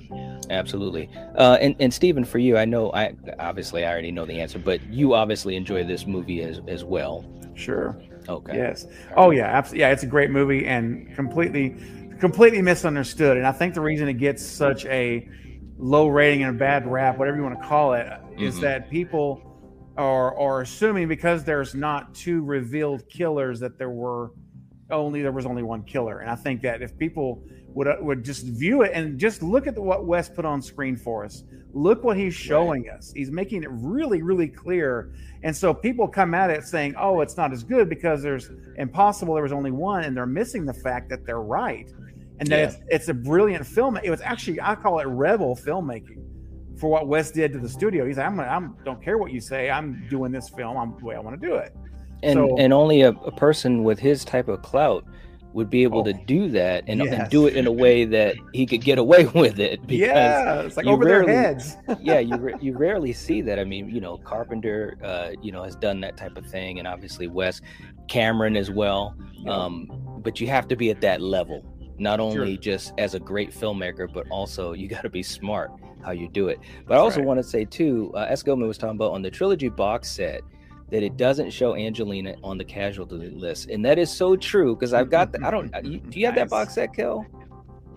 [0.49, 1.09] absolutely.
[1.36, 4.59] Uh, and and Stephen, for you, I know, I obviously I already know the answer,
[4.59, 7.25] but you obviously enjoy this movie as as well.
[7.55, 7.99] Sure.
[8.27, 8.57] Okay.
[8.57, 8.88] Yes.
[9.15, 9.82] Oh yeah, absolutely.
[9.82, 11.75] Yeah, it's a great movie and completely
[12.19, 13.38] completely misunderstood.
[13.38, 15.27] And I think the reason it gets such a
[15.77, 18.43] low rating and a bad rap, whatever you want to call it, mm-hmm.
[18.43, 19.49] is that people
[20.00, 24.32] are are assuming because there's not two revealed killers that there were
[24.89, 26.20] only there was only one killer.
[26.20, 29.68] And I think that if people would uh, would just view it and just look
[29.68, 31.43] at the, what Wes put on screen for us,
[31.74, 32.97] look what he's showing right.
[32.97, 33.12] us.
[33.14, 35.12] He's making it really really clear.
[35.43, 39.34] And so people come at it saying, "Oh, it's not as good because there's impossible.
[39.34, 41.91] There was only one," and they're missing the fact that they're right
[42.39, 42.66] and that yeah.
[42.66, 43.97] it's, it's a brilliant film.
[44.02, 46.28] It was actually I call it rebel filmmaking
[46.80, 48.05] for what Wes did to the studio.
[48.05, 49.69] He's like, I'm, I'm don't care what you say.
[49.69, 50.77] I'm doing this film.
[50.77, 51.75] I'm the way I want to do it.
[52.23, 55.05] And so, and only a, a, person with his type of clout
[55.53, 57.13] would be able oh, to do that and, yes.
[57.13, 59.82] and, do it in a way that he could get away with it.
[59.88, 61.77] Because yeah, it's like over rarely, their heads.
[62.01, 63.57] yeah, you you rarely see that.
[63.57, 66.88] I mean, you know, Carpenter, uh, you know, has done that type of thing, and
[66.88, 67.61] obviously Wes,
[68.07, 69.15] Cameron as well.
[69.34, 69.53] Yeah.
[69.53, 71.63] Um, but you have to be at that level
[72.00, 72.62] not only sure.
[72.62, 75.72] just as a great filmmaker, but also you got to be smart
[76.04, 76.60] how you do it.
[76.60, 77.28] But That's I also right.
[77.28, 78.43] want to say too, uh, S.
[78.43, 80.41] Gilman was talking about on the trilogy box set
[80.89, 84.93] that it doesn't show Angelina on the casualty list, and that is so true because
[84.93, 85.74] I've got the, I don't.
[85.74, 86.43] Uh, do you have nice.
[86.43, 87.26] that box set, Kel?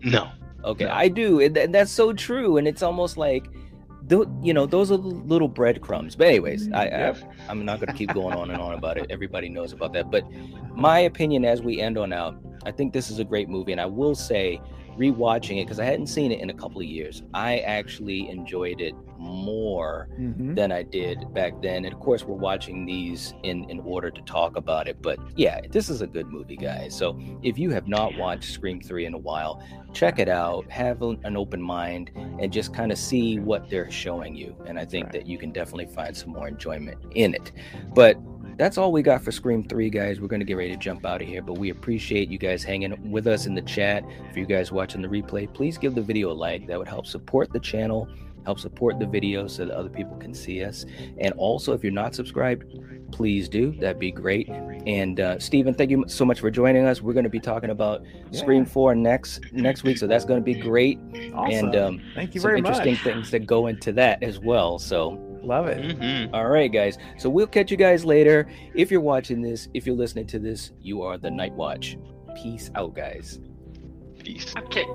[0.02, 0.30] No.
[0.64, 0.92] Okay, no.
[0.92, 3.46] I do, and, and that's so true, and it's almost like
[4.42, 7.14] you know those are little breadcrumbs but anyways I, I
[7.48, 10.10] i'm not going to keep going on and on about it everybody knows about that
[10.10, 10.24] but
[10.74, 13.80] my opinion as we end on out I think this is a great movie, and
[13.80, 14.60] I will say,
[14.96, 18.80] rewatching it because I hadn't seen it in a couple of years, I actually enjoyed
[18.80, 20.54] it more mm-hmm.
[20.54, 21.84] than I did back then.
[21.84, 25.00] And of course, we're watching these in in order to talk about it.
[25.00, 26.96] But yeah, this is a good movie, guys.
[26.96, 30.70] So if you have not watched Scream Three in a while, check it out.
[30.70, 34.56] Have an open mind and just kind of see what they're showing you.
[34.66, 35.12] And I think right.
[35.14, 37.52] that you can definitely find some more enjoyment in it.
[37.94, 38.16] But
[38.56, 40.20] that's all we got for Scream 3, guys.
[40.20, 42.62] We're going to get ready to jump out of here, but we appreciate you guys
[42.62, 44.04] hanging with us in the chat.
[44.32, 46.66] For you guys watching the replay, please give the video a like.
[46.66, 48.08] That would help support the channel,
[48.44, 50.84] help support the video so that other people can see us.
[51.18, 52.64] And also, if you're not subscribed,
[53.12, 53.72] please do.
[53.72, 54.48] That'd be great.
[54.48, 57.02] And uh, Stephen, thank you so much for joining us.
[57.02, 58.38] We're going to be talking about yeah.
[58.38, 60.98] Scream 4 next next week, so that's going to be great.
[61.34, 61.66] Awesome.
[61.66, 63.02] And um, thank you some very interesting much.
[63.02, 64.78] things that go into that as well.
[64.78, 65.98] So Love it.
[65.98, 66.34] Mm-hmm.
[66.34, 66.98] All right, guys.
[67.18, 68.48] So we'll catch you guys later.
[68.74, 71.98] If you're watching this, if you're listening to this, you are the Night Watch.
[72.36, 73.40] Peace out, guys.
[74.18, 74.54] Peace.
[74.56, 74.86] Okay.